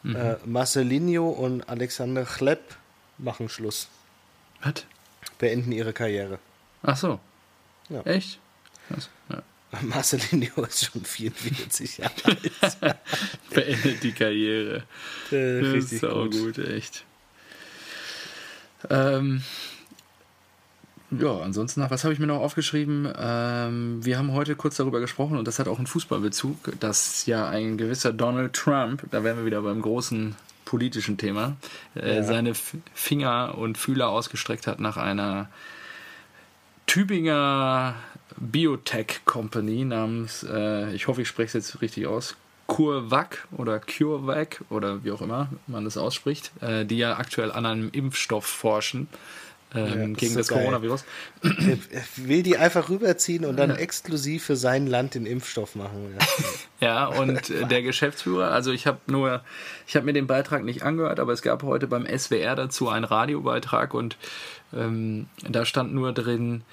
[0.03, 0.15] Mhm.
[0.15, 2.75] Äh, Marcelinho und Alexander Chlepp
[3.17, 3.87] machen Schluss.
[4.61, 4.85] Was?
[5.39, 6.39] Beenden ihre Karriere.
[6.83, 7.19] Ach so.
[7.89, 8.01] Ja.
[8.01, 8.39] Echt?
[8.87, 9.09] Krass.
[9.29, 9.41] Ja.
[9.81, 12.97] Marcelinho ist schon 44 Jahre alt.
[13.49, 14.83] Beendet die Karriere.
[15.31, 16.55] Äh, das ist auch gut.
[16.55, 17.05] gut, echt.
[18.89, 19.43] Ähm,
[21.19, 23.11] ja, ansonsten, was habe ich mir noch aufgeschrieben?
[23.17, 27.47] Ähm, wir haben heute kurz darüber gesprochen und das hat auch einen Fußballbezug, dass ja
[27.47, 30.35] ein gewisser Donald Trump, da wären wir wieder beim großen
[30.65, 31.55] politischen Thema,
[31.95, 32.23] äh, ja.
[32.23, 32.53] seine
[32.93, 35.49] Finger und Fühler ausgestreckt hat nach einer
[36.87, 37.95] Tübinger
[38.37, 42.35] Biotech Company namens, äh, ich hoffe, ich spreche es jetzt richtig aus,
[42.67, 47.65] CureVac oder CureVac oder wie auch immer man das ausspricht, äh, die ja aktuell an
[47.65, 49.07] einem Impfstoff forschen
[49.75, 51.03] ähm, ja, gegen das, so Coronavirus.
[51.41, 53.75] Er will die einfach rüberziehen und dann ja.
[53.77, 56.15] exklusiv für sein Land den Impfstoff machen.
[56.79, 59.41] Ja, ja und äh, der Geschäftsführer, also ich habe nur,
[59.87, 63.05] ich habe mir den Beitrag nicht angehört, aber es gab heute beim SWR dazu einen
[63.05, 64.17] Radiobeitrag und
[64.73, 66.63] ähm, da stand nur drin,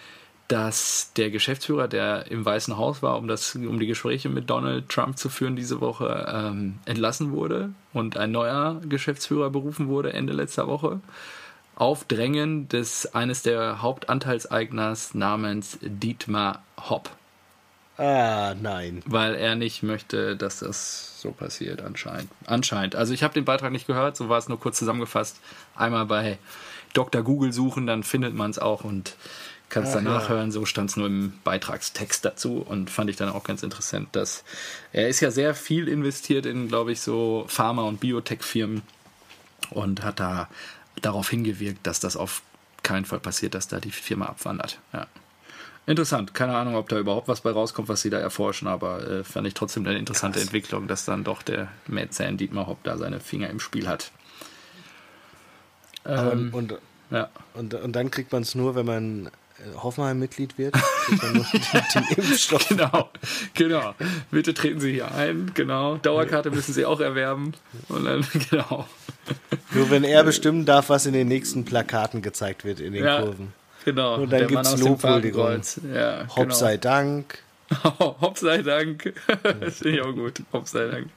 [0.51, 4.89] dass der Geschäftsführer, der im Weißen Haus war, um, das, um die Gespräche mit Donald
[4.89, 10.33] Trump zu führen diese Woche, ähm, entlassen wurde und ein neuer Geschäftsführer berufen wurde Ende
[10.33, 11.01] letzter Woche
[11.81, 17.09] auf Drängen des eines der Hauptanteilseigners namens Dietmar Hopp.
[17.97, 19.03] Ah, nein.
[19.07, 22.31] Weil er nicht möchte, dass das so passiert, anscheinend.
[22.45, 22.97] Anscheinend.
[22.97, 25.41] Also ich habe den Beitrag nicht gehört, so war es nur kurz zusammengefasst.
[25.75, 26.39] Einmal bei
[26.93, 27.23] Dr.
[27.23, 29.17] Google suchen, dann findet man es auch und
[29.71, 30.53] kann es dann nachhören.
[30.53, 34.45] So stand es nur im Beitragstext dazu und fand ich dann auch ganz interessant, dass
[34.93, 38.83] er ist ja sehr viel investiert in, glaube ich, so Pharma- und Biotech-Firmen
[39.71, 40.49] und hat da
[41.01, 42.43] darauf hingewirkt, dass das auf
[42.83, 44.79] keinen Fall passiert, dass da die Firma abwandert.
[44.93, 45.07] Ja.
[45.87, 46.35] Interessant.
[46.35, 49.47] Keine Ahnung, ob da überhaupt was bei rauskommt, was sie da erforschen, aber äh, fand
[49.47, 50.47] ich trotzdem eine interessante Krass.
[50.47, 54.13] Entwicklung, dass dann doch der Mäzen Dietmar Hopp da seine Finger im Spiel hat.
[56.05, 56.79] Ähm, und,
[57.11, 57.29] ja.
[57.55, 59.31] und, und dann kriegt man es nur, wenn man
[59.77, 61.61] Hoffenheim-Mitglied wird, kriegt man nur den,
[62.17, 62.39] den.
[62.69, 63.09] Genau,
[63.55, 63.95] genau.
[64.31, 65.97] Bitte treten Sie hier ein, genau.
[65.97, 67.53] Dauerkarte müssen Sie auch erwerben.
[67.89, 68.87] Und dann, genau.
[69.73, 73.23] Nur wenn er bestimmen darf, was in den nächsten Plakaten gezeigt wird in den Ja,
[73.23, 73.53] Kurven.
[73.85, 74.15] Genau.
[74.17, 75.43] Und dann der gibt's Mann aus dem Lobhuldigung.
[75.43, 75.81] Fadenkreuz.
[75.95, 76.55] Ja, Hopp genau.
[76.55, 77.39] sei Dank.
[77.99, 79.15] Hopp sei Dank.
[79.61, 80.43] Das finde ich auch gut.
[80.53, 81.09] Hopp sei Dank.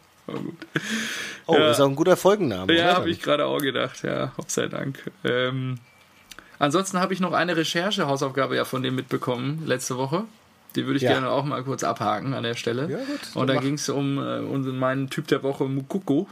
[1.47, 1.71] Oh, Ja.
[1.71, 2.73] ist auch ein guter Folgenname.
[2.73, 4.03] Ja, habe ich gerade auch gedacht.
[4.03, 5.11] Ja, Hopp sei Dank.
[5.25, 5.79] Ähm,
[6.63, 10.23] ansonsten habe ich noch eine Recherche-Hausaufgabe ja von dem mitbekommen letzte Woche.
[10.75, 11.11] Die würde ich Ja.
[11.11, 12.89] gerne auch mal kurz abhaken an der Stelle.
[12.89, 16.27] Ja, gut, Und da ging es um äh, unseren, meinen Typ der Woche, Mukoko.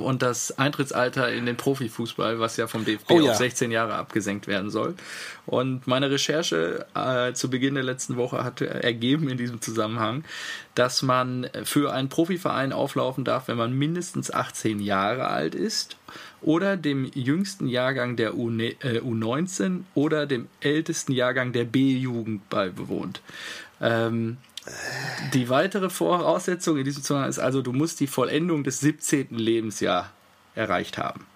[0.00, 3.32] Und das Eintrittsalter in den Profifußball, was ja vom DFB Oh ja.
[3.32, 4.94] auf 16 Jahre abgesenkt werden soll.
[5.46, 10.24] Und meine Recherche äh, zu Beginn der letzten Woche hat ergeben in diesem Zusammenhang,
[10.74, 15.96] dass man für einen Profiverein auflaufen darf, wenn man mindestens 18 Jahre alt ist
[16.40, 23.22] oder dem jüngsten Jahrgang der U äh, U19 oder dem ältesten Jahrgang der B-Jugend beibewohnt.
[23.80, 24.36] Ähm,
[25.32, 29.28] die weitere Voraussetzung in diesem Zusammenhang ist also, du musst die Vollendung des 17.
[29.30, 30.10] Lebensjahr
[30.54, 31.26] erreicht haben.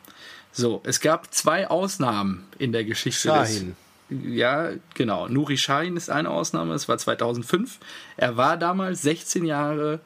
[0.53, 3.76] So, es gab zwei Ausnahmen in der Geschichte Shahin.
[4.11, 4.24] des.
[4.24, 5.29] Ja, genau.
[5.29, 7.79] Nuri Shahin ist eine Ausnahme, das war 2005.
[8.16, 10.01] Er war damals 16 Jahre,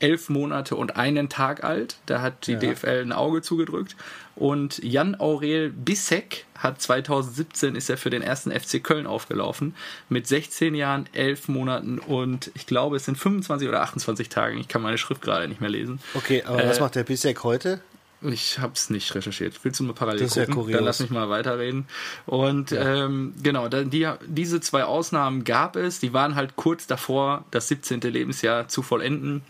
[0.00, 1.96] 11 Monate und einen Tag alt.
[2.06, 2.58] Da hat die Ja.
[2.58, 3.94] DFL ein Auge zugedrückt.
[4.36, 9.74] Und Jan Aurel Bissek hat 2017 ist er für den ersten FC Köln aufgelaufen
[10.08, 14.58] mit 16 Jahren, 11 Monaten und ich glaube es sind 25 oder 28 Tagen.
[14.58, 16.00] Ich kann meine Schrift gerade nicht mehr lesen.
[16.14, 17.80] Okay, aber was Äh, macht der Bisek heute?
[18.22, 19.54] Ich habe es nicht recherchiert.
[19.64, 20.54] Willst du mal parallel Das ist ja gucken?
[20.62, 20.76] kurios.
[20.78, 21.86] Dann lass mich mal weiterreden.
[22.24, 26.00] Und ähm, genau, dann die, diese zwei Ausnahmen gab es.
[26.00, 28.00] Die waren halt kurz davor, das 17.
[28.00, 29.42] Lebensjahr zu vollenden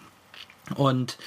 [0.76, 1.18] und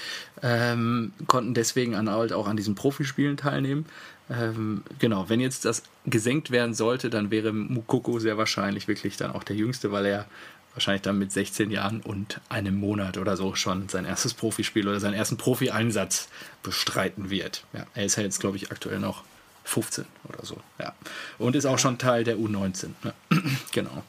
[0.41, 3.85] ähm, konnten deswegen an, halt auch an diesen Profispielen teilnehmen.
[4.29, 9.31] Ähm, genau, wenn jetzt das gesenkt werden sollte, dann wäre Mukoko sehr wahrscheinlich wirklich dann
[9.31, 10.25] auch der Jüngste, weil er
[10.73, 14.99] wahrscheinlich dann mit 16 Jahren und einem Monat oder so schon sein erstes Profispiel oder
[14.99, 16.27] seinen ersten Profi-Einsatz
[16.61, 17.63] bestreiten wird.
[17.73, 19.23] Ja, er ist ja jetzt, glaube ich, aktuell noch
[19.63, 20.57] 15 oder so.
[20.79, 20.93] Ja.
[21.39, 22.89] Und ist auch schon Teil der U19.
[23.03, 23.13] Ne?
[23.71, 24.03] genau.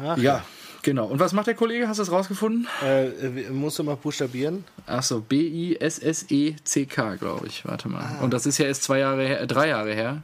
[0.00, 0.44] Ach, Ja,
[0.90, 1.06] genau.
[1.06, 1.88] Und was macht der Kollege?
[1.88, 2.66] Hast du es rausgefunden?
[2.84, 4.64] Äh, musst du mal buchstabieren?
[4.86, 7.64] Achso, B-I-S-S-E-C-K, glaube ich.
[7.64, 8.02] Warte mal.
[8.02, 8.22] Ah.
[8.22, 10.22] Und das ist ja erst zwei Jahre her, äh, drei Jahre her.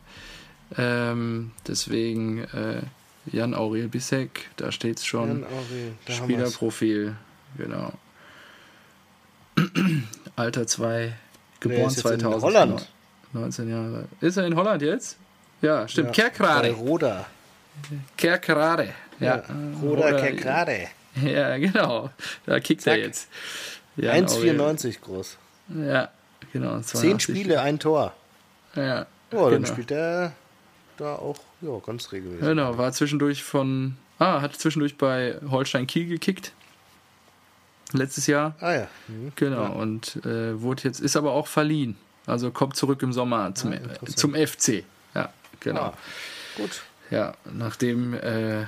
[0.76, 2.82] Ähm, deswegen äh,
[3.30, 5.28] Jan Aurel Bissek, da steht es schon.
[5.28, 6.12] Jan Aurel, da.
[6.12, 7.16] Spielerprofil,
[7.56, 7.92] genau.
[10.36, 11.12] Alter 2,
[11.60, 12.42] geboren ist jetzt in 2000.
[12.42, 12.88] Holland.
[13.32, 14.04] 19 Jahre.
[14.20, 15.16] Ist er in Holland jetzt?
[15.60, 16.16] Ja, stimmt.
[16.16, 16.70] Ja, Kerkrade.
[16.72, 17.26] Roda.
[18.16, 18.90] Kerkrade.
[19.20, 19.42] Ja.
[19.82, 20.88] Roda Oder- Kerkrade.
[21.22, 22.10] Ja, genau.
[22.44, 23.00] Da kickt er Zack.
[23.04, 23.28] jetzt.
[23.94, 24.60] Jan Aurel.
[24.60, 25.38] 1,94 groß.
[25.68, 26.08] Ja,
[26.52, 26.80] genau.
[26.80, 27.22] Zehn 82.
[27.22, 28.12] Spiele, ein Tor.
[28.74, 29.66] Ja, Ja, dann genau.
[29.68, 30.32] spielt er
[30.96, 32.44] da auch ja, ganz regelmäßig.
[32.44, 33.96] Genau, war zwischendurch von.
[34.18, 36.52] Ah, hat zwischendurch bei Holstein Kiel gekickt.
[37.92, 38.54] Letztes Jahr.
[38.60, 38.88] Ah ja.
[39.06, 39.32] Mhm.
[39.36, 39.72] Genau.
[39.72, 41.96] Und äh, wurde jetzt, ist aber auch verliehen.
[42.26, 44.82] Also kommt zurück im Sommer zum, Ah, äh, zum FC.
[45.14, 45.80] Ja, genau.
[45.80, 45.94] Ah,
[46.56, 46.82] gut.
[47.10, 48.64] Ja, nachdem äh,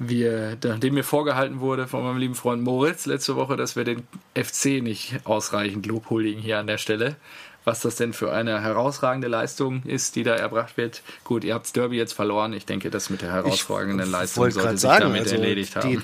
[0.00, 4.02] wir, nachdem mir vorgehalten wurde von meinem lieben Freund Moritz letzte Woche, dass wir den
[4.34, 7.16] FC nicht ausreichend lobhuldigen hier an der Stelle.
[7.64, 11.02] Was das denn für eine herausragende Leistung ist, die da erbracht wird.
[11.24, 12.54] Gut, ihr habt Derby jetzt verloren.
[12.54, 16.02] Ich denke, das mit der herausragenden Leistung wollte sollte sich sagen, damit also erledigt haben.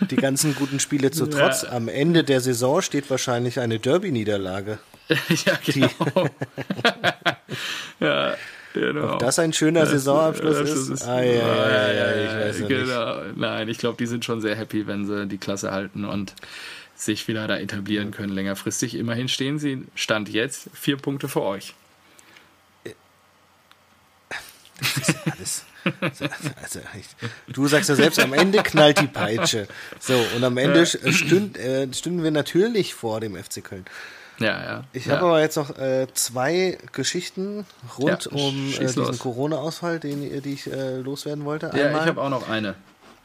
[0.00, 4.78] Die, die ganzen guten Spiele zu Trotz, am Ende der Saison steht wahrscheinlich eine Derby-Niederlage.
[5.08, 6.28] ja, genau.
[8.00, 8.34] ja,
[8.80, 9.14] genau.
[9.14, 10.88] Ob das ein schöner Saisonabschluss Das ist?
[10.88, 12.68] ist- Ah, ja, ja, ja, ja, ich weiß nicht.
[12.68, 13.22] genau.
[13.34, 16.34] Nein, ich glaube, die sind schon sehr happy, wenn sie die Klasse halten und
[16.94, 18.94] sich wieder da etablieren können längerfristig.
[18.94, 21.74] Immerhin stehen sie, Stand jetzt, vier Punkte für euch.
[25.30, 25.64] Alles.
[26.00, 26.80] Also,
[27.48, 29.68] du sagst ja selbst, am Ende knallt die Peitsche.
[30.00, 33.84] So, und am Ende äh, stünd, äh, stünden wir natürlich vor dem FC Köln.
[34.38, 34.84] Ja, ja.
[34.92, 35.14] Ich ja.
[35.16, 37.64] habe aber jetzt noch äh, zwei Geschichten
[37.98, 39.18] rund Ja, um äh, diesen.
[39.18, 41.70] Corona-Ausfall, den, die ich äh, loswerden wollte.
[41.74, 42.74] Ja, Einmal- ich habe auch noch eine.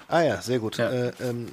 [0.08, 0.78] Ah ja, sehr gut.
[0.78, 0.90] Ja.
[0.90, 1.48] Äh, ähm,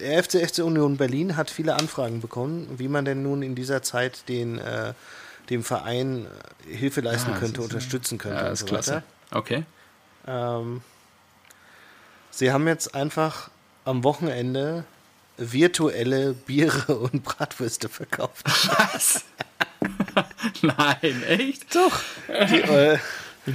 [0.00, 3.82] der FC, FC Union Berlin hat viele Anfragen bekommen, wie man denn nun in dieser
[3.82, 4.92] Zeit den, äh,
[5.50, 6.26] dem Verein
[6.66, 8.92] äh, Hilfe leisten Ah, könnte, unterstützen könnte Ja, ist so klasse.
[8.96, 9.02] weiter.
[9.30, 9.64] Okay.
[10.26, 10.80] Ähm,
[12.30, 13.50] sie haben jetzt einfach
[13.84, 14.84] am Wochenende
[15.38, 18.44] virtuelle Biere und Bratwürste verkauft.
[18.46, 19.24] Was?
[20.62, 21.74] Nein, echt?
[21.74, 22.00] Doch.
[22.50, 22.98] Die, äh,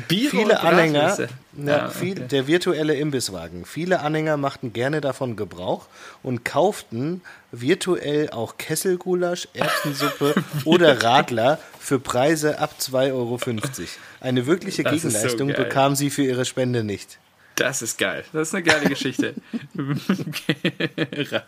[0.08, 1.28] Biere viele und Anhänger,
[1.66, 2.28] ja, Ah, viel, okay.
[2.28, 3.64] der virtuelle Imbisswagen.
[3.66, 5.86] Viele Anhänger machten gerne davon Gebrauch
[6.24, 7.22] und kauften
[7.52, 10.34] virtuell auch Kesselgulasch, Erbsensuppe
[10.66, 13.40] oder Radler für Preise ab 2,50 Euro.
[14.20, 15.58] Eine wirkliche Das ist so Gegenleistung geil.
[15.58, 17.20] bekam sie für ihre Spende nicht.
[17.56, 18.24] Das ist geil.
[18.34, 19.36] Das ist eine geile Geschichte.
[19.78, 21.46] Radler.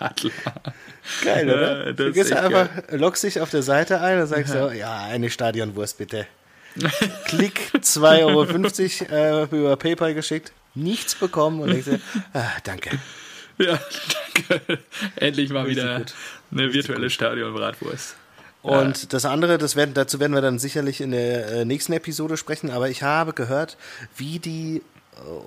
[1.24, 1.94] Geil, oder?
[1.94, 5.30] Das du gehst einfach, loggst dich auf der Seite ein und sagst so, ja, eine
[5.30, 6.28] Stadionwurst bitte.
[7.26, 12.00] Klick, 2,50 Euro äh, über PayPal geschickt, nichts bekommen und denkst dir,
[12.34, 13.00] ah, danke.
[13.58, 13.80] Ja,
[14.48, 14.80] danke.
[15.16, 16.14] Endlich mal Richtig wieder gut.
[16.52, 18.18] eine virtuelle Stadionbratwurst.
[18.62, 22.36] Und das andere, das werden, dazu werden wir dann sicherlich in der äh, nächsten Episode
[22.36, 23.78] sprechen, aber ich habe gehört,
[24.18, 24.82] wie die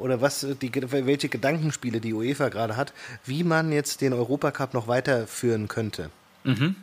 [0.01, 2.93] oder was die welche Gedankenspiele die UEFA gerade hat,
[3.25, 6.11] wie man jetzt den Europacup noch weiterführen könnte.
[6.45, 6.77] Mhm.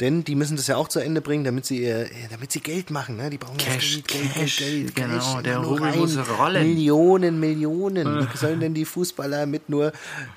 [0.00, 2.90] Denn die müssen das ja auch zu Ende bringen, damit sie ihr, damit sie Geld
[2.90, 3.16] machen.
[3.16, 3.30] Ne?
[3.30, 6.66] Die brauchen Cash, Geld, Geld, Cash, Geld, Geld, genau, Cash, der Rubel muss rollen.
[6.66, 8.28] Millionen, Millionen.
[8.32, 9.92] Wie sollen denn die Fußballer mit nur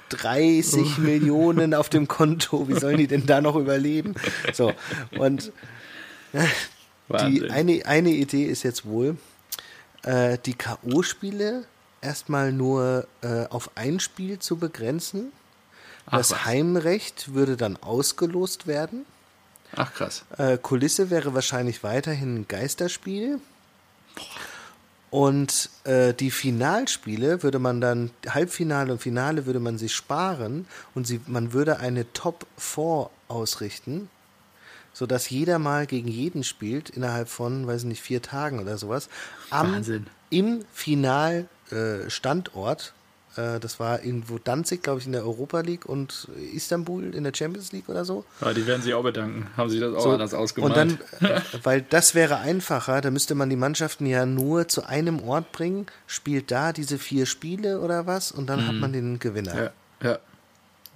[0.10, 4.14] 30 Millionen auf dem Konto, wie sollen die denn da noch überleben?
[4.54, 4.74] So,
[5.18, 5.52] und
[6.34, 7.52] die Wahnsinn.
[7.52, 9.18] eine, eine Idee ist jetzt wohl,
[10.08, 11.64] äh, die K.O.-Spiele
[12.02, 15.32] erstmal nur äh, auf ein Spiel zu begrenzen.
[16.06, 16.46] Ach, Das was.
[16.46, 19.06] Heimrecht würde dann ausgelost werden.
[19.76, 20.24] Ach krass.
[20.38, 23.42] Äh, Kulisse wäre wahrscheinlich weiterhin ein Geisterspiel.
[25.10, 31.08] Und äh, die Finalspiele würde man dann, Halbfinale und Finale würde man sich sparen und
[31.08, 34.10] sie, man würde eine Top 4 ausrichten,
[34.98, 39.10] sodass jeder mal gegen jeden spielt innerhalb von, weiß nicht, vier Tagen oder sowas.
[39.52, 40.08] Am, Wahnsinn.
[40.32, 42.94] Im Finalstandort,
[43.38, 47.24] äh, äh, das war irgendwo Danzig, glaube ich, in der Europa League und Istanbul in
[47.24, 48.26] der Champions League oder so.
[48.42, 49.46] Ja, die werden sich auch bedanken.
[49.56, 50.76] Haben sie das auch So, anders ausgemalt.
[50.76, 54.88] Und dann, äh, weil das wäre einfacher, da müsste man die Mannschaften ja nur zu
[54.88, 59.20] einem Ort bringen, spielt da diese vier Spiele oder was und dann hat man den
[59.20, 59.56] Gewinner.
[59.56, 59.70] ja,
[60.02, 60.18] ja.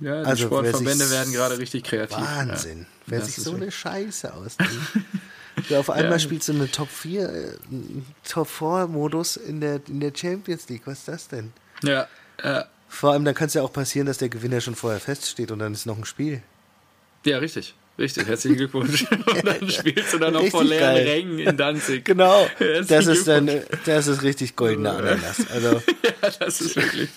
[0.02, 2.18] Ja, die Also, Sportverbände werden gerade richtig kreativ.
[2.18, 2.86] Wahnsinn, Ja.
[3.08, 4.74] wer Das sich so wirklich- eine Scheiße ausdenkt.
[5.70, 6.20] Ja, auf einmal Ja.
[6.20, 7.54] spielst du eine Top 4, äh,
[8.28, 10.82] Top 4 Modus in der, in der Champions League.
[10.86, 11.52] Was ist das denn?
[11.84, 12.08] Ja,
[12.43, 12.66] ja.
[12.88, 15.60] Vor allem, dann kann es ja auch passieren, dass der Gewinner schon vorher feststeht und
[15.60, 16.41] dann ist noch ein Spiel.
[17.26, 17.76] ja, richtig.
[18.02, 19.06] Richtig, herzlichen Glückwunsch.
[19.12, 21.08] Und dann spielst du dann noch vor leeren geil.
[21.08, 22.04] Rängen in Danzig.
[22.04, 23.49] Genau, Herzlichen das ist dann,
[23.86, 25.45] das ist richtig goldener Ananas.
[25.52, 25.82] Also,
[26.22, 27.10] Ja, das ist wirklich.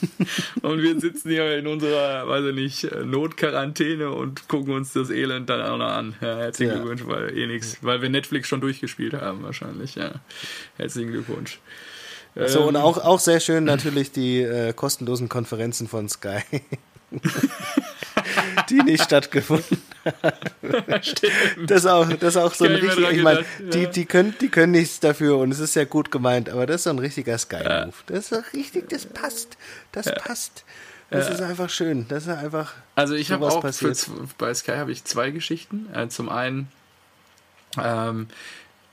[0.62, 5.48] Und wir sitzen hier in unserer, weiß ich nicht, Notquarantäne und gucken uns das Elend
[5.50, 6.14] dann auch noch an.
[6.20, 6.82] Ja, herzlichen Ja.
[6.82, 9.94] Glückwunsch, weil eh nichts, weil wir Netflix schon durchgespielt haben wahrscheinlich.
[9.94, 10.12] Ja,
[10.76, 11.60] herzlichen Glückwunsch.
[12.46, 16.40] So, und Ähm, auch, auch sehr schön natürlich die äh, kostenlosen Konferenzen von Sky.
[18.70, 19.82] die nicht stattgefunden
[21.02, 21.70] Stimmt.
[21.70, 23.38] Das ist auch, das ist auch so ein Gar nicht mehr richtig, dran ich meine,
[23.38, 23.90] gedacht, die, ja.
[23.90, 26.84] die, können, die können nichts dafür und es ist ja gut gemeint, aber das ist
[26.84, 27.94] so ein richtiger Sky-Move.
[28.06, 29.56] Das ist richtig, das passt.
[29.92, 30.64] Das passt.
[31.10, 32.06] Das ist einfach schön.
[32.08, 32.74] Das ist einfach.
[32.96, 33.94] Also ich habe auch für,
[34.38, 35.88] bei Sky habe ich zwei Geschichten.
[35.94, 36.68] Äh, zum einen,
[37.80, 38.28] ähm,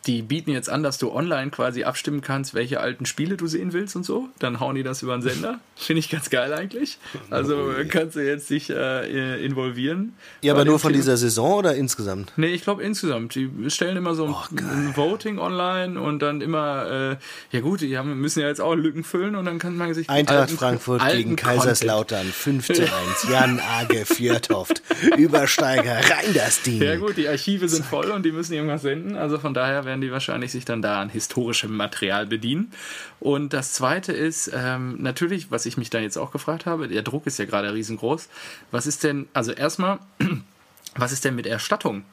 [0.08, 3.72] die bieten jetzt an, dass du online quasi abstimmen kannst, welche alten Spiele du sehen
[3.72, 4.30] willst und so.
[4.40, 5.60] Dann hauen die das über den Sender.
[5.76, 6.98] Finde ich ganz geil eigentlich.
[7.30, 10.14] Also kannst du jetzt dich äh, involvieren.
[10.42, 12.34] Ja, aber nur von dieser Saison oder insgesamt?
[12.36, 13.36] Nee, ich glaube insgesamt.
[13.36, 17.18] Die stellen immer so ein, Oh, ein Voting online und dann immer,
[17.52, 19.94] äh, ja gut, die haben, müssen ja jetzt auch Lücken füllen und dann kann man
[19.94, 22.92] sich Eintracht alten- Frankfurt alten gegen Kaiserslautern 5 zu 1.
[23.30, 24.82] Jan Age Fjörtoft.
[25.18, 26.82] Übersteiger, rein das Ding.
[26.82, 29.16] Ja gut, die Archive sind voll und die müssen irgendwas senden.
[29.16, 32.72] Also von daher werden die wahrscheinlich sich dann da an historischem Material bedienen.
[33.20, 37.02] Und das Zweite ist ähm, natürlich, was ich mich dann jetzt auch gefragt habe, der
[37.02, 38.30] Druck ist ja gerade riesengroß.
[38.72, 40.00] Was ist denn, also erstmal,
[40.96, 42.06] was ist denn mit Erstattung?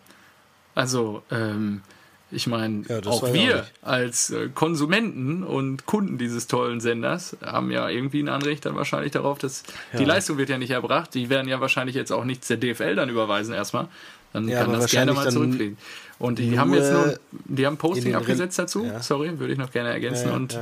[0.74, 1.82] Also, ähm,
[2.32, 7.70] ich meine, Ja, auch wir auch als äh, Konsumenten und Kunden dieses tollen Senders haben
[7.70, 9.62] ja irgendwie ein Anrecht dann wahrscheinlich darauf, dass
[9.96, 11.14] die Leistung wird ja nicht erbracht.
[11.14, 13.88] Die werden ja wahrscheinlich jetzt auch nichts der DFL dann überweisen erstmal.
[14.32, 15.78] Dann Ja, kann das gerne mal zurückfliegen.
[16.18, 18.84] Und die nur haben jetzt nur, die haben ein Posting abgesetzt dazu.
[18.84, 19.02] Ja.
[19.02, 20.28] Sorry, würde ich noch gerne ergänzen.
[20.28, 20.58] Ja, und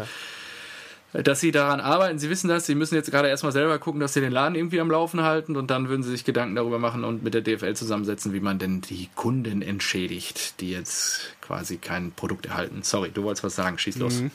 [1.12, 4.12] dass sie daran arbeiten, sie wissen das, sie müssen jetzt gerade erstmal selber gucken, dass
[4.12, 7.04] sie den Laden irgendwie am Laufen halten und dann würden sie sich Gedanken darüber machen
[7.04, 12.12] und mit der DFL zusammensetzen, wie man denn die Kunden entschädigt, die jetzt quasi kein
[12.12, 12.82] Produkt erhalten.
[12.82, 14.20] Sorry, du wolltest was sagen, schieß los.
[14.20, 14.30] Mhm.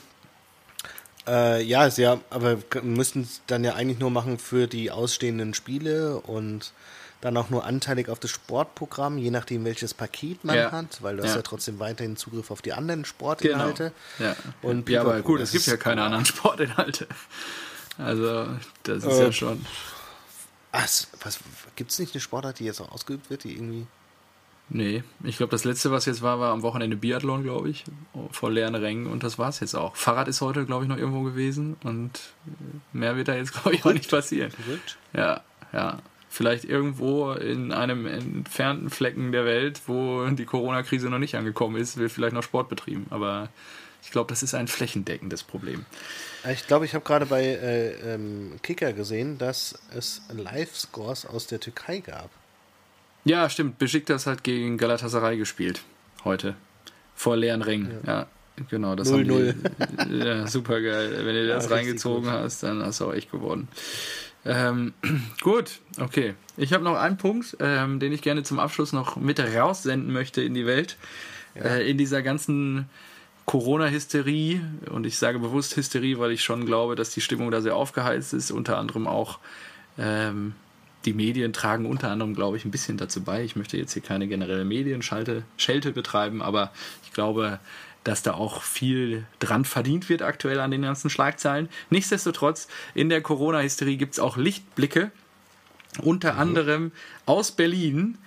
[1.27, 5.53] Äh, ja, ist ja, aber müssten es dann ja eigentlich nur machen für die ausstehenden
[5.53, 6.73] Spiele und
[7.21, 10.71] dann auch nur anteilig auf das Sportprogramm, je nachdem welches Paket man Ja.
[10.71, 11.35] hat, weil du hast Ja.
[11.37, 13.91] ja trotzdem weiterhin Zugriff auf die anderen Sportinhalte.
[14.19, 14.35] Ja.
[14.61, 17.07] Und ja, aber gut, es gibt ja keine anderen Sportinhalte.
[17.97, 18.47] Also,
[18.83, 19.65] das ist Äh, ja schon.
[20.71, 20.87] Ach,
[21.23, 21.39] was,
[21.75, 23.85] gibt es nicht eine Sportart, die jetzt auch ausgeübt wird, die irgendwie.
[24.69, 27.83] Nee, ich glaube, das letzte, was jetzt war, war am Wochenende Biathlon, glaube ich,
[28.31, 29.97] vor leeren Rängen und das war es jetzt auch.
[29.97, 32.21] Fahrrad ist heute, glaube ich, noch irgendwo gewesen und
[32.93, 34.49] mehr wird da jetzt, glaube ich, auch nicht passieren.
[34.51, 34.97] Verrückt.
[35.11, 35.41] Ja,
[35.73, 35.99] ja.
[36.33, 41.97] Vielleicht irgendwo in einem entfernten Flecken der Welt, wo die Corona-Krise noch nicht angekommen ist,
[41.97, 43.05] wird vielleicht noch Sport betrieben.
[43.09, 43.49] Aber
[44.01, 45.85] ich glaube, das ist ein flächendeckendes Problem.
[46.49, 51.59] Ich glaube, ich habe gerade bei äh, ähm, Kicker gesehen, dass es Live-Scores aus der
[51.59, 52.29] Türkei gab.
[53.25, 53.77] Ja, stimmt.
[53.77, 55.81] Besiktas hat gegen Galatasaray gespielt
[56.23, 56.55] heute.
[57.13, 57.99] Vor leeren Ringen.
[58.07, 58.27] Ja, ja
[58.69, 58.93] genau.
[58.93, 59.53] 0-0.
[60.25, 61.25] Ja, super geil.
[61.25, 63.67] Wenn du das ja, reingezogen hast, dann hast du auch echt gewonnen.
[64.45, 64.93] Ähm,
[65.41, 66.35] gut, okay.
[66.57, 70.41] Ich habe noch einen Punkt, ähm, den ich gerne zum Abschluss noch mit raussenden möchte
[70.41, 70.97] in die Welt.
[71.55, 71.63] Ja.
[71.63, 72.89] Äh, in dieser ganzen
[73.45, 74.61] Corona-Hysterie,
[74.91, 78.33] und ich sage bewusst Hysterie, weil ich schon glaube, dass die Stimmung da sehr aufgeheizt
[78.33, 79.39] ist, unter anderem auch
[79.97, 80.53] ähm,
[81.05, 83.43] die Medien tragen unter anderem, glaube ich, ein bisschen dazu bei.
[83.43, 86.71] Ich möchte jetzt hier keine generelle Medienschelte Schelte betreiben, aber
[87.03, 87.59] ich glaube,
[88.03, 91.69] dass da auch viel dran verdient wird aktuell an den ganzen Schlagzeilen.
[91.89, 95.11] Nichtsdestotrotz, in der Corona-Hysterie gibt es auch Lichtblicke,
[96.01, 96.39] unter mhm.
[96.39, 96.91] anderem
[97.25, 98.17] aus Berlin.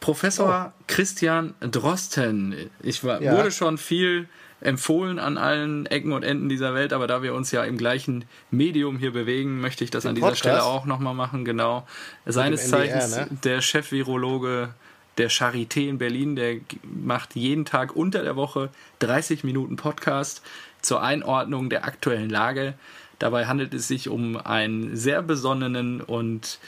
[0.00, 0.82] Professor oh.
[0.86, 2.70] Christian Drosten.
[2.82, 3.36] Ich war, ja.
[3.36, 4.28] wurde schon viel
[4.60, 8.24] empfohlen an allen Ecken und Enden dieser Welt, aber da wir uns ja im gleichen
[8.50, 10.40] Medium hier bewegen, möchte ich das Den an dieser Podcast?
[10.40, 11.86] Stelle auch nochmal machen, genau.
[12.26, 13.28] Seines NDR, Zeichens ne?
[13.44, 14.70] der Chef-Virologe
[15.18, 20.42] der Charité in Berlin, der macht jeden Tag unter der Woche 30 Minuten Podcast
[20.80, 22.74] zur Einordnung der aktuellen Lage.
[23.18, 26.60] Dabei handelt es sich um einen sehr besonnenen und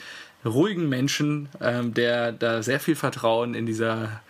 [0.43, 4.21] ruhigen Menschen, ähm, der da sehr viel Vertrauen in dieser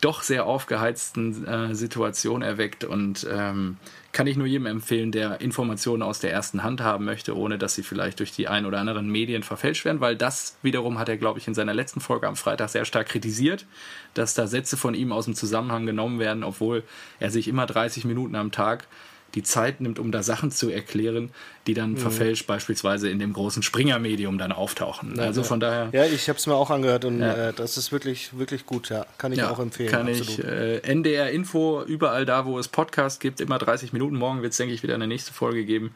[0.00, 3.76] doch sehr aufgeheizten äh, Situation erweckt und ähm,
[4.12, 7.74] kann ich nur jedem empfehlen, der Informationen aus der ersten Hand haben möchte, ohne dass
[7.74, 11.16] sie vielleicht durch die ein oder anderen Medien verfälscht werden, weil das wiederum hat er,
[11.16, 13.66] glaube ich, in seiner letzten Folge am Freitag sehr stark kritisiert,
[14.14, 16.82] dass da Sätze von ihm aus dem Zusammenhang genommen werden, obwohl
[17.20, 18.88] er sich immer 30 Minuten am Tag
[19.34, 21.30] die Zeit nimmt, um da Sachen zu erklären,
[21.66, 21.96] die dann mhm.
[21.98, 25.14] verfälscht beispielsweise in dem großen Springer-Medium dann auftauchen.
[25.16, 25.90] Ja, also von daher.
[25.92, 27.48] Ja, ich habe es mir auch angehört und ja.
[27.48, 29.06] äh, das ist wirklich, wirklich gut, ja.
[29.18, 29.90] Kann ich ja, auch empfehlen.
[29.90, 30.38] Kann absolut.
[30.38, 30.44] ich.
[30.44, 34.16] Äh, NDR Info, überall da, wo es Podcasts gibt, immer 30 Minuten.
[34.16, 35.94] Morgen wird es, denke ich, wieder eine nächste Folge geben.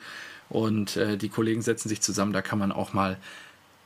[0.49, 3.17] Und äh, die Kollegen setzen sich zusammen, da kann man auch mal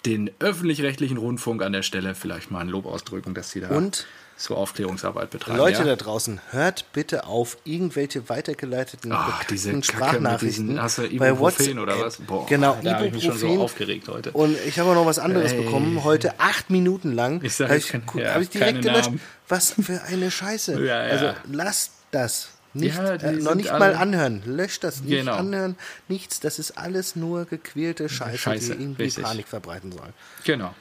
[0.06, 3.68] den öffentlich-rechtlichen Rundfunk an der Stelle vielleicht mal ein Lob ausdrücken, dass sie da.
[3.68, 4.06] Und
[4.38, 5.58] so Aufklärungsarbeit betreiben.
[5.58, 5.84] Leute ja?
[5.84, 10.68] da draußen, hört bitte auf irgendwelche weitergeleiteten Ach, diese Sprachnachrichten.
[10.68, 12.18] Diesen, hast du Ibuprofen oder was?
[12.18, 14.30] Boah, genau, da habe ich mich schon so aufgeregt heute.
[14.30, 15.62] Und ich habe auch noch was anderes Ey.
[15.62, 16.04] bekommen.
[16.04, 17.42] Heute acht Minuten lang.
[17.42, 19.10] Ich habe ich, ja, hab ich direkt gelöscht.
[19.48, 20.78] Was für eine Scheiße.
[20.88, 21.00] Ja.
[21.00, 22.50] Also lasst das.
[22.72, 24.42] Nicht, ja, äh, noch nicht mal anhören.
[24.46, 25.34] Löscht das nicht genau.
[25.34, 25.76] anhören.
[26.06, 26.40] Nichts.
[26.40, 29.24] Das ist alles nur gequälte Scheiße, Scheiße die irgendwie richtig.
[29.24, 30.08] Panik verbreiten soll.
[30.44, 30.74] Genau.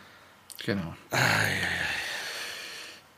[0.64, 0.96] Genau.
[1.12, 2.08] Ah, ja, ja.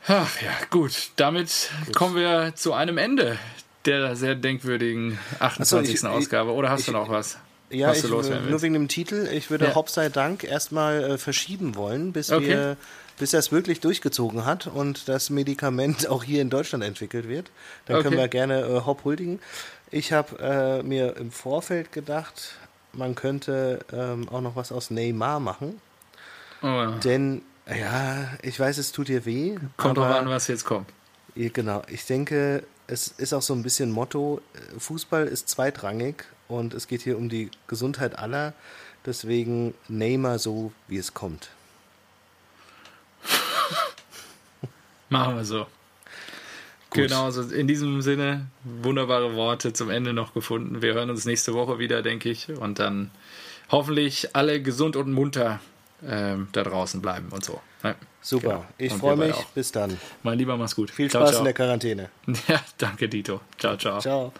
[0.06, 1.10] Ach ja, gut.
[1.16, 1.96] Damit gut.
[1.96, 3.38] kommen wir zu einem Ende
[3.86, 6.00] der sehr denkwürdigen 28.
[6.00, 6.52] So, ich, Ausgabe.
[6.52, 7.38] Oder hast ich, du noch was?
[7.70, 9.28] Ja, ich, nur wegen dem Titel.
[9.32, 9.74] Ich würde ja.
[9.74, 12.48] Hopp sei Dank erstmal äh, verschieben wollen, bis okay.
[12.48, 12.76] wir
[13.20, 17.50] bis er es wirklich durchgezogen hat und das Medikament auch hier in Deutschland entwickelt wird.
[17.84, 18.04] Dann okay.
[18.04, 19.40] können wir gerne äh, Hopp huldigen.
[19.90, 22.54] Ich habe äh, mir im Vorfeld gedacht,
[22.92, 25.80] man könnte ähm, auch noch was aus Neymar machen.
[26.62, 26.90] Oh ja.
[27.04, 27.42] Denn
[27.74, 29.56] ja, ich weiß, es tut dir weh.
[29.76, 30.88] Kommt drauf an, was jetzt kommt.
[31.34, 34.40] Genau, ich denke, es ist auch so ein bisschen Motto,
[34.78, 38.52] Fußball ist zweitrangig und es geht hier um die Gesundheit aller.
[39.06, 41.50] Deswegen Neymar so, wie es kommt.
[45.08, 45.66] Machen wir so.
[46.90, 47.04] Gut.
[47.04, 50.82] Genau, also in diesem Sinne wunderbare Worte zum Ende noch gefunden.
[50.82, 52.48] Wir hören uns nächste Woche wieder, denke ich.
[52.48, 53.12] Und dann
[53.70, 55.60] hoffentlich alle gesund und munter
[56.06, 57.60] ähm, da draußen bleiben und so.
[57.82, 58.64] Ja, Super, genau.
[58.78, 59.36] ich freue mich.
[59.54, 59.98] Bis dann.
[60.22, 60.90] Mein Lieber, mach's gut.
[60.90, 61.38] Viel Spaß ciao, ciao.
[61.40, 62.10] in der Quarantäne.
[62.48, 63.40] Ja, danke, Dito.
[63.58, 64.00] Ciao, ciao.
[64.00, 64.32] Ciao.